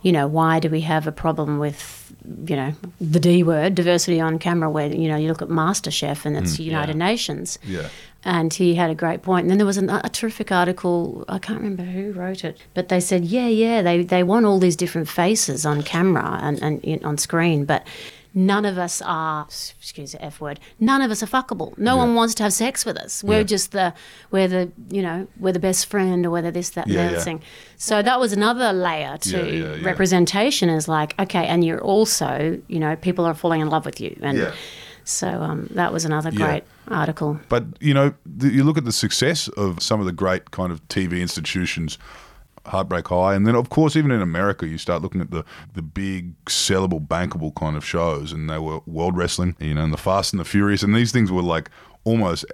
you 0.01 0.11
know, 0.11 0.27
why 0.27 0.59
do 0.59 0.69
we 0.69 0.81
have 0.81 1.07
a 1.07 1.11
problem 1.13 1.59
with, 1.59 2.13
you 2.45 2.55
know, 2.57 2.73
the 2.99 3.19
D 3.19 3.41
word, 3.43 3.75
diversity 3.75 4.19
on 4.19 4.37
camera, 4.37 4.69
where, 4.69 4.87
you 4.93 5.07
know, 5.07 5.15
you 5.15 5.29
look 5.29 5.41
at 5.41 5.47
MasterChef 5.49 6.25
and 6.25 6.35
it's 6.35 6.59
United 6.59 6.95
Yeah. 6.97 7.05
Nations. 7.07 7.57
Yeah. 7.65 7.87
And 8.23 8.53
he 8.53 8.75
had 8.75 8.89
a 8.91 8.95
great 8.95 9.23
point. 9.23 9.45
And 9.45 9.49
then 9.49 9.57
there 9.57 9.65
was 9.65 9.77
an, 9.77 9.89
a 9.89 10.07
terrific 10.09 10.51
article, 10.51 11.25
I 11.27 11.39
can't 11.39 11.59
remember 11.59 11.83
who 11.83 12.11
wrote 12.11 12.43
it, 12.43 12.57
but 12.75 12.89
they 12.89 12.99
said, 12.99 13.25
yeah, 13.25 13.47
yeah, 13.47 13.81
they, 13.81 14.03
they 14.03 14.21
want 14.23 14.45
all 14.45 14.59
these 14.59 14.75
different 14.75 15.09
faces 15.09 15.65
on 15.65 15.81
camera 15.81 16.37
and, 16.41 16.61
and 16.61 16.79
in- 16.83 17.03
on 17.03 17.17
screen, 17.17 17.65
but 17.65 17.85
none 18.33 18.63
of 18.63 18.77
us 18.77 19.01
are, 19.03 19.43
excuse 19.45 20.11
the 20.13 20.23
F 20.23 20.39
word, 20.39 20.59
none 20.79 21.01
of 21.01 21.09
us 21.09 21.21
are 21.23 21.25
fuckable. 21.25 21.75
No 21.79 21.95
Yeah. 21.95 22.03
one 22.05 22.13
wants 22.15 22.35
to 22.35 22.43
have 22.43 22.53
sex 22.53 22.85
with 22.85 22.95
us. 22.95 23.23
We're 23.23 23.39
Yeah. 23.39 23.43
just 23.43 23.71
the, 23.71 23.93
we're 24.29 24.47
the, 24.47 24.71
you 24.91 25.01
know, 25.01 25.27
we're 25.39 25.51
the 25.51 25.59
best 25.59 25.87
friend 25.87 26.23
or 26.25 26.29
whether 26.29 26.51
this, 26.51 26.69
that, 26.69 26.85
and 26.85 26.93
Yeah, 26.93 27.01
the 27.01 27.07
other 27.07 27.17
yeah. 27.17 27.23
thing. 27.23 27.41
So 27.77 28.01
that 28.03 28.19
was 28.19 28.31
another 28.33 28.71
layer 28.71 29.17
to 29.17 29.79
representation 29.83 30.69
is 30.69 30.87
like, 30.87 31.15
okay, 31.19 31.45
and 31.47 31.65
you're 31.65 31.81
also, 31.81 32.61
you 32.67 32.79
know, 32.79 32.95
people 32.95 33.25
are 33.25 33.33
falling 33.33 33.61
in 33.61 33.69
love 33.69 33.85
with 33.85 33.99
you. 33.99 34.17
And 34.21 34.37
Yeah. 34.37 34.51
So 35.11 35.27
um, 35.27 35.67
that 35.71 35.91
was 35.93 36.05
another 36.05 36.29
Yeah. 36.31 36.45
great 36.45 36.63
article. 36.87 37.39
But 37.49 37.65
you 37.79 37.93
know, 37.93 38.13
you 38.39 38.63
look 38.63 38.77
at 38.77 38.85
the 38.85 38.91
success 38.91 39.47
of 39.49 39.81
some 39.81 39.99
of 39.99 40.05
the 40.05 40.11
great 40.11 40.51
kind 40.51 40.71
of 40.71 40.85
TV 40.87 41.21
institutions, 41.21 41.97
Heartbreak 42.65 43.07
High, 43.07 43.33
and 43.35 43.47
then 43.47 43.55
of 43.55 43.69
course 43.69 43.95
even 43.95 44.11
in 44.11 44.21
America, 44.21 44.67
you 44.67 44.77
start 44.77 45.01
looking 45.01 45.21
at 45.21 45.31
the 45.31 45.43
the 45.73 45.81
big 45.81 46.33
sellable, 46.45 47.05
bankable 47.05 47.53
kind 47.55 47.75
of 47.75 47.83
shows, 47.85 48.31
and 48.31 48.49
they 48.49 48.59
were 48.59 48.79
World 48.85 49.17
Wrestling, 49.17 49.55
you 49.59 49.73
know, 49.73 49.83
and 49.83 49.93
the 49.93 49.97
Fast 49.97 50.33
and 50.33 50.39
the 50.39 50.45
Furious, 50.45 50.83
and 50.83 50.93
these 50.95 51.11
things 51.11 51.31
were 51.31 51.41
like 51.41 51.69
almost 52.03 52.45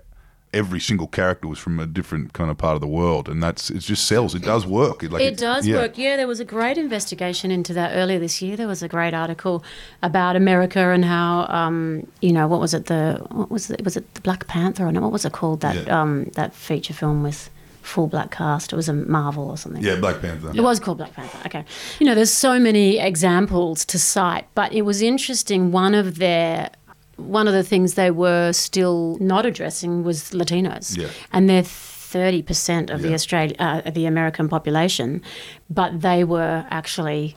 every 0.54 0.80
single 0.80 1.08
character 1.08 1.48
was 1.48 1.60
from 1.60 1.80
a 1.80 1.86
different 1.86 2.34
kind 2.34 2.50
of 2.50 2.58
part 2.58 2.76
of 2.76 2.82
the 2.82 2.88
world, 2.88 3.28
and 3.30 3.42
that's 3.44 3.70
it 3.70 3.80
just 3.80 4.06
sells. 4.08 4.34
It 4.34 4.44
does 4.44 4.66
work. 4.66 5.04
It, 5.04 5.12
like, 5.12 5.22
It 5.22 5.38
does 5.38 5.68
yeah. 5.68 5.78
work. 5.78 5.98
Yeah, 5.98 6.16
there 6.16 6.28
was 6.28 6.40
a 6.40 6.46
great 6.46 6.78
investigation 6.78 7.52
into 7.52 7.74
that 7.74 7.92
earlier 7.96 8.20
this 8.20 8.42
year. 8.42 8.56
There 8.56 8.68
was 8.68 8.82
a 8.82 8.88
great 8.88 9.14
article 9.14 9.64
about 10.02 10.36
America 10.36 10.80
and 10.80 11.04
how, 11.06 11.46
um, 11.50 12.08
you 12.22 12.32
know, 12.32 12.48
what 12.48 12.60
was 12.60 12.74
it? 12.74 12.86
The 12.86 13.24
what 13.32 13.52
was 13.52 13.70
it? 13.70 13.84
Was 13.84 13.98
it 13.98 14.14
the 14.14 14.22
Black 14.22 14.48
Panther 14.48 14.86
or 14.86 14.92
no? 14.92 15.02
What 15.02 15.12
was 15.12 15.26
it 15.26 15.34
called? 15.34 15.62
That 15.62 15.76
Yeah. 15.86 16.02
um, 16.02 16.26
that 16.36 16.54
feature 16.56 16.94
film 16.94 17.24
with 17.24 17.50
full 17.82 18.08
black 18.08 18.32
cast. 18.32 18.74
It 18.74 18.76
was 18.76 18.90
a 18.90 18.94
Marvel 18.94 19.50
or 19.50 19.58
something. 19.58 19.82
Yeah, 19.82 19.96
Black 19.96 20.20
Panther. 20.22 20.52
It 20.54 20.60
was 20.62 20.78
called 20.80 20.98
Black 20.98 21.14
Panther. 21.14 21.38
Okay. 21.46 21.64
You 22.00 22.06
know, 22.06 22.16
there's 22.16 22.34
so 22.34 22.60
many 22.60 23.00
examples 23.00 23.86
to 23.86 23.98
cite, 23.98 24.46
but 24.56 24.74
it 24.74 24.82
was 24.82 25.02
interesting. 25.02 25.72
One 25.72 25.96
of 25.96 26.18
their 26.18 26.70
one 27.18 27.48
of 27.48 27.54
the 27.54 27.64
things 27.64 27.94
they 27.96 28.12
were 28.12 28.54
still 28.54 29.18
not 29.20 29.46
addressing 29.46 30.04
was 30.04 30.32
Latinos, 30.32 30.98
Yeah. 30.98 31.08
and 31.34 31.50
they're 31.50 31.64
thirty 31.64 32.42
percent 32.42 32.90
of 32.90 33.02
the 33.02 33.10
Yeah. 33.10 33.16
Australia, 33.16 33.56
uh, 33.60 33.82
of 33.86 33.94
the 33.94 34.06
American 34.06 34.48
population, 34.48 35.22
but 35.70 36.02
they 36.02 36.24
were 36.24 36.66
actually 36.70 37.36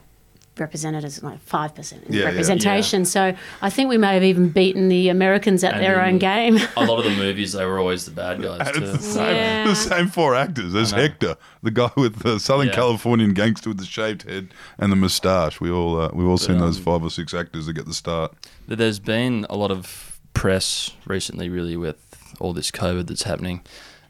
represented 0.58 1.04
as 1.04 1.22
like 1.22 1.40
five 1.40 1.74
percent 1.74 2.04
Yeah, 2.08 2.20
yeah. 2.20 2.26
representation. 2.26 3.04
So 3.04 3.34
I 3.62 3.70
think 3.70 3.88
we 3.88 3.96
may 3.98 4.14
have 4.14 4.22
even 4.22 4.50
beaten 4.50 4.88
the 4.88 5.08
Americans 5.08 5.64
at 5.64 5.74
And 5.74 5.82
their 5.82 6.02
own 6.04 6.18
game. 6.18 6.58
A 6.76 6.84
lot 6.84 6.98
of 6.98 7.04
the 7.04 7.16
movies, 7.16 7.52
they 7.52 7.64
were 7.64 7.78
always 7.78 8.04
the 8.04 8.10
bad 8.10 8.42
guys 8.42 8.60
And 8.68 8.82
it's 8.84 8.92
the 8.92 8.98
too. 8.98 9.02
same, 9.14 9.36
Yeah. 9.36 9.64
the 9.66 9.74
same 9.94 10.08
four 10.08 10.34
actors. 10.34 10.72
There's 10.72 10.90
Hector, 10.90 11.36
the 11.62 11.70
guy 11.70 11.90
with 11.96 12.20
the 12.22 12.38
Southern 12.38 12.66
Yeah. 12.68 12.74
Californian 12.74 13.32
gangster 13.34 13.70
with 13.70 13.78
the 13.78 13.86
shaved 13.86 14.22
head 14.28 14.48
and 14.78 14.92
the 14.92 14.96
moustache. 14.96 15.60
We 15.60 15.70
all 15.70 15.98
uh, 16.00 16.10
we've 16.12 16.26
all 16.28 16.38
seen 16.38 16.58
those 16.58 16.76
um, 16.78 16.82
five 16.84 17.02
or 17.02 17.10
six 17.10 17.32
actors 17.32 17.66
that 17.66 17.72
get 17.72 17.86
the 17.86 17.94
start. 17.94 18.34
There's 18.66 18.98
been 18.98 19.46
a 19.48 19.56
lot 19.56 19.70
of 19.70 20.18
press 20.34 20.90
recently, 21.06 21.48
really, 21.48 21.76
with 21.76 21.96
all 22.38 22.52
this 22.52 22.70
COVID 22.70 23.06
that's 23.08 23.24
happening, 23.24 23.62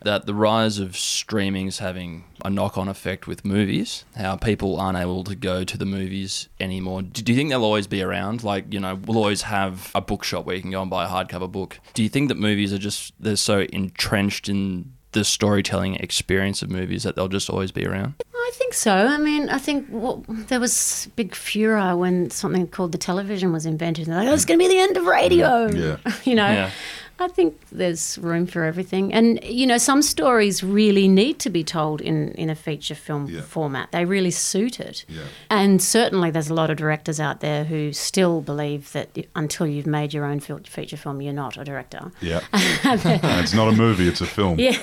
that 0.02 0.26
the 0.26 0.34
rise 0.34 0.78
of 0.78 0.96
streaming 0.96 1.66
is 1.66 1.78
having 1.78 2.24
a 2.44 2.48
knock 2.50 2.78
on 2.78 2.88
effect 2.88 3.26
with 3.26 3.44
movies, 3.44 4.04
how 4.16 4.36
people 4.36 4.80
aren't 4.80 4.96
able 4.98 5.24
to 5.24 5.34
go 5.34 5.62
to 5.62 5.76
the 5.76 5.84
movies 5.84 6.48
anymore. 6.58 7.02
Do 7.02 7.22
do 7.22 7.32
you 7.32 7.36
think 7.38 7.50
they'll 7.50 7.64
always 7.64 7.86
be 7.86 8.02
around? 8.02 8.42
Like, 8.42 8.72
you 8.72 8.80
know, 8.80 8.94
we'll 8.94 9.18
always 9.18 9.42
have 9.42 9.90
a 9.94 10.00
bookshop 10.00 10.46
where 10.46 10.56
you 10.56 10.62
can 10.62 10.70
go 10.70 10.80
and 10.80 10.90
buy 10.90 11.04
a 11.04 11.08
hardcover 11.08 11.50
book. 11.50 11.78
Do 11.94 12.02
you 12.02 12.08
think 12.08 12.28
that 12.28 12.38
movies 12.38 12.72
are 12.72 12.78
just, 12.78 13.12
they're 13.20 13.36
so 13.36 13.60
entrenched 13.72 14.48
in 14.48 14.92
the 15.12 15.24
storytelling 15.24 15.96
experience 15.96 16.62
of 16.62 16.70
movies 16.70 17.02
that 17.02 17.16
they'll 17.16 17.28
just 17.28 17.50
always 17.50 17.72
be 17.72 17.86
around? 17.86 18.14
I 18.34 18.50
think 18.54 18.74
so. 18.74 18.92
I 18.92 19.16
mean, 19.18 19.48
I 19.48 19.58
think 19.58 19.86
well, 19.90 20.24
there 20.28 20.58
was 20.60 21.08
big 21.14 21.34
furor 21.34 21.96
when 21.96 22.30
something 22.30 22.66
called 22.66 22.92
the 22.92 22.98
television 22.98 23.52
was 23.52 23.66
invented. 23.66 24.06
They're 24.06 24.16
like, 24.16 24.28
oh, 24.28 24.34
it's 24.34 24.44
going 24.44 24.58
to 24.58 24.64
be 24.64 24.68
the 24.68 24.80
end 24.80 24.96
of 24.96 25.04
radio. 25.04 25.66
Yeah. 25.66 25.96
you 26.24 26.34
know, 26.34 26.48
Yeah. 26.48 26.70
I 27.20 27.28
think 27.28 27.60
there's 27.70 28.18
room 28.18 28.46
for 28.46 28.64
everything. 28.64 29.12
And, 29.12 29.42
you 29.44 29.66
know, 29.66 29.76
some 29.78 30.00
stories 30.02 30.64
really 30.64 31.06
need 31.06 31.38
to 31.40 31.50
be 31.50 31.62
told 31.62 32.00
in, 32.00 32.32
in 32.32 32.48
a 32.50 32.54
feature 32.54 32.94
film 32.94 33.26
Yeah. 33.28 33.42
format. 33.42 33.92
They 33.92 34.04
really 34.06 34.30
suit 34.30 34.80
it. 34.80 35.04
Yeah. 35.08 35.20
And 35.50 35.82
certainly 35.82 36.30
there's 36.30 36.48
a 36.48 36.54
lot 36.54 36.70
of 36.70 36.76
directors 36.78 37.20
out 37.20 37.40
there 37.40 37.64
who 37.64 37.92
still 37.92 38.40
believe 38.40 38.90
that 38.92 39.08
until 39.36 39.66
you've 39.66 39.86
made 39.86 40.14
your 40.14 40.24
own 40.24 40.40
feature 40.40 40.96
film, 40.96 41.20
you're 41.20 41.34
not 41.34 41.56
a 41.58 41.64
director. 41.64 42.10
Yeah, 42.22 42.40
it's 42.54 43.52
not 43.54 43.68
a 43.68 43.72
movie; 43.72 44.08
it's 44.08 44.20
a 44.22 44.26
film. 44.26 44.58
Yeah, 44.58 44.78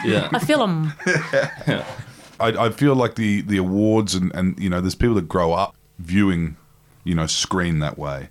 Yeah. 0.04 0.28
a 0.32 0.40
film. 0.40 0.92
I, 2.40 2.48
I 2.66 2.70
feel 2.70 2.94
like 2.94 3.14
the 3.14 3.42
the 3.42 3.58
awards 3.58 4.14
and 4.14 4.34
and 4.34 4.58
you 4.58 4.68
know, 4.70 4.80
there's 4.80 4.94
people 4.94 5.14
that 5.16 5.28
grow 5.28 5.52
up 5.52 5.74
viewing, 5.98 6.56
you 7.04 7.14
know, 7.14 7.26
screen 7.26 7.78
that 7.80 7.98
way, 7.98 8.28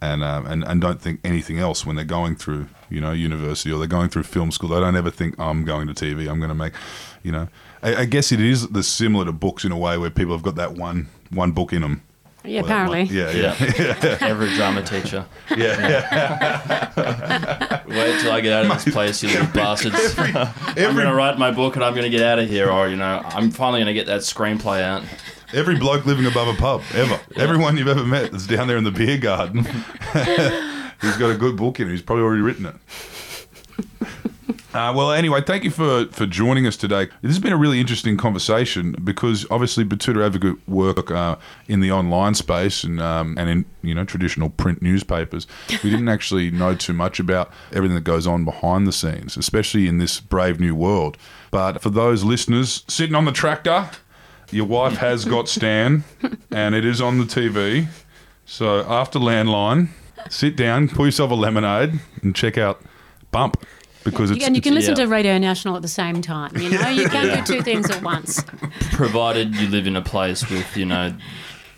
and 0.00 0.22
um, 0.22 0.46
and 0.46 0.64
and 0.64 0.80
don't 0.80 1.00
think 1.00 1.20
anything 1.24 1.58
else 1.58 1.86
when 1.86 1.96
they're 1.96 2.04
going 2.04 2.36
through 2.36 2.68
you 2.90 3.00
know 3.00 3.12
university 3.12 3.72
or 3.72 3.78
they're 3.78 3.88
going 3.88 4.08
through 4.08 4.24
film 4.24 4.50
school. 4.50 4.70
They 4.70 4.80
don't 4.80 4.96
ever 4.96 5.10
think 5.10 5.36
oh, 5.38 5.44
I'm 5.44 5.64
going 5.64 5.86
to 5.86 5.94
TV. 5.94 6.28
I'm 6.28 6.38
going 6.38 6.48
to 6.48 6.54
make, 6.54 6.72
you 7.22 7.32
know. 7.32 7.48
I, 7.82 7.96
I 7.96 8.04
guess 8.04 8.32
it 8.32 8.40
is 8.40 8.68
the 8.68 8.82
similar 8.82 9.24
to 9.26 9.32
books 9.32 9.64
in 9.64 9.72
a 9.72 9.78
way 9.78 9.98
where 9.98 10.10
people 10.10 10.32
have 10.32 10.42
got 10.42 10.56
that 10.56 10.72
one 10.74 11.08
one 11.30 11.52
book 11.52 11.72
in 11.72 11.82
them. 11.82 12.02
Yeah, 12.46 12.60
apparently. 12.60 13.02
Yeah, 13.04 13.30
yeah, 13.30 13.56
Yeah. 13.58 14.18
Every 14.20 14.54
drama 14.54 14.82
teacher. 14.82 15.26
yeah. 15.56 16.92
Wait 17.86 18.20
till 18.20 18.32
I 18.32 18.40
get 18.40 18.52
out 18.52 18.70
of 18.70 18.84
this 18.84 18.92
place, 18.94 19.22
you 19.22 19.30
little 19.30 19.46
bastards. 19.48 20.14
I'm 20.18 20.94
going 20.94 21.06
to 21.06 21.14
write 21.14 21.38
my 21.38 21.50
book 21.50 21.74
and 21.74 21.84
I'm 21.84 21.92
going 21.92 22.04
to 22.04 22.10
get 22.10 22.22
out 22.22 22.38
of 22.38 22.48
here, 22.48 22.70
or, 22.70 22.88
you 22.88 22.96
know, 22.96 23.20
I'm 23.24 23.50
finally 23.50 23.80
going 23.80 23.88
to 23.88 23.94
get 23.94 24.06
that 24.06 24.20
screenplay 24.20 24.80
out. 24.82 25.02
Every 25.52 25.76
bloke 25.76 26.06
living 26.06 26.26
above 26.26 26.48
a 26.48 26.54
pub 26.54 26.82
ever. 26.94 27.20
Everyone 27.36 27.76
you've 27.76 27.88
ever 27.88 28.04
met 28.04 28.32
that's 28.32 28.46
down 28.46 28.68
there 28.68 28.76
in 28.76 28.84
the 28.84 28.90
beer 28.90 29.18
garden. 29.18 29.64
He's 31.00 31.16
got 31.16 31.30
a 31.30 31.36
good 31.36 31.56
book 31.56 31.80
in 31.80 31.88
it. 31.88 31.90
He's 31.90 32.02
probably 32.02 32.24
already 32.24 32.42
written 32.42 32.66
it. 32.66 32.74
Uh, 34.76 34.92
well, 34.92 35.10
anyway, 35.10 35.40
thank 35.40 35.64
you 35.64 35.70
for, 35.70 36.04
for 36.08 36.26
joining 36.26 36.66
us 36.66 36.76
today. 36.76 37.06
This 37.22 37.30
has 37.30 37.38
been 37.38 37.54
a 37.54 37.56
really 37.56 37.80
interesting 37.80 38.18
conversation 38.18 38.94
because 39.02 39.46
obviously 39.50 39.86
Batuta 39.86 40.22
Advocate 40.26 40.68
work 40.68 41.10
uh, 41.10 41.36
in 41.66 41.80
the 41.80 41.90
online 41.90 42.34
space 42.34 42.84
and 42.84 43.00
um, 43.00 43.38
and 43.38 43.48
in 43.48 43.64
you 43.80 43.94
know 43.94 44.04
traditional 44.04 44.50
print 44.50 44.82
newspapers. 44.82 45.46
We 45.82 45.88
didn't 45.88 46.10
actually 46.10 46.50
know 46.50 46.74
too 46.74 46.92
much 46.92 47.18
about 47.18 47.50
everything 47.72 47.94
that 47.94 48.04
goes 48.04 48.26
on 48.26 48.44
behind 48.44 48.86
the 48.86 48.92
scenes, 48.92 49.38
especially 49.38 49.88
in 49.88 49.96
this 49.96 50.20
brave 50.20 50.60
new 50.60 50.74
world. 50.74 51.16
But 51.50 51.80
for 51.80 51.88
those 51.88 52.22
listeners 52.22 52.84
sitting 52.86 53.14
on 53.14 53.24
the 53.24 53.32
tractor, 53.32 53.88
your 54.50 54.66
wife 54.66 54.96
has 54.98 55.24
got 55.24 55.48
Stan, 55.48 56.04
and 56.50 56.74
it 56.74 56.84
is 56.84 57.00
on 57.00 57.18
the 57.18 57.24
TV. 57.24 57.86
So 58.44 58.80
after 58.80 59.18
landline, 59.18 59.88
sit 60.30 60.56
down, 60.56 60.88
pour 60.88 61.06
yourself 61.06 61.30
a 61.30 61.34
lemonade, 61.34 62.00
and 62.22 62.34
check 62.34 62.58
out 62.58 62.82
Bump 63.30 63.64
because 64.06 64.30
it's 64.30 64.44
and 64.44 64.54
you 64.54 64.62
can 64.62 64.72
listen 64.74 64.96
yeah. 64.96 65.04
to 65.04 65.10
Radio 65.10 65.36
National 65.36 65.76
at 65.76 65.82
the 65.82 65.88
same 65.88 66.22
time. 66.22 66.56
You 66.56 66.70
know, 66.70 66.88
you 66.88 67.08
can't 67.08 67.46
do 67.46 67.56
two 67.56 67.62
things 67.62 67.90
at 67.90 68.02
once. 68.02 68.42
Provided 68.92 69.54
you 69.56 69.68
live 69.68 69.86
in 69.86 69.96
a 69.96 70.02
place 70.02 70.48
with, 70.48 70.76
you 70.76 70.86
know, 70.86 71.14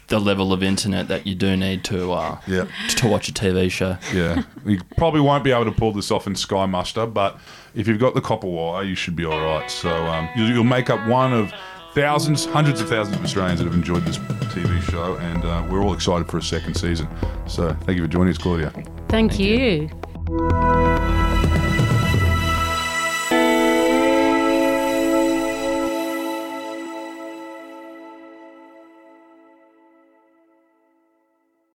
the 0.09 0.18
level 0.18 0.52
of 0.52 0.62
internet 0.62 1.09
that 1.09 1.26
you 1.26 1.35
do 1.35 1.57
need 1.57 1.85
to 1.85 2.12
uh, 2.12 2.38
Yeah. 2.46 2.66
to 2.96 3.09
watch 3.09 3.28
a 3.28 3.33
TV 3.33 3.70
show. 3.70 3.96
Yeah, 4.12 4.42
you 4.64 4.81
probably 4.96 5.20
won't 5.20 5.44
be 5.44 5.52
able 5.52 5.64
to 5.66 5.72
pull 5.72 5.92
this 5.92 6.11
off 6.11 6.26
in 6.26 6.35
Sky 6.35 6.66
Muster, 6.66 7.07
but 7.07 7.38
if 7.74 7.88
you've 7.88 7.98
got 7.98 8.14
the 8.14 8.20
copper 8.20 8.46
wire, 8.46 8.85
you 8.85 8.94
should 8.94 9.16
be 9.16 9.24
all 9.24 9.40
right. 9.40 9.70
So 9.70 9.90
um, 9.90 10.28
you'll, 10.37 10.50
you'll 10.50 10.64
make 10.64 10.90
up 10.90 11.07
one 11.09 11.33
of 11.33 11.52
thousands, 11.98 12.44
hundreds 12.44 12.80
of 12.80 12.88
thousands 12.88 13.16
of 13.16 13.24
Australians 13.24 13.58
that 13.58 13.64
have 13.64 13.74
enjoyed 13.74 14.04
this 14.04 14.18
TV 14.18 14.80
show, 14.88 15.16
and 15.16 15.44
uh, 15.44 15.66
we're 15.68 15.82
all 15.82 15.92
excited 15.92 16.28
for 16.28 16.38
a 16.38 16.42
second 16.42 16.74
season. 16.74 17.08
So 17.48 17.74
thank 17.82 17.96
you 17.96 18.04
for 18.04 18.08
joining 18.08 18.30
us, 18.30 18.38
Claudia. 18.38 18.70
Thank, 19.08 19.40
you. 19.40 19.90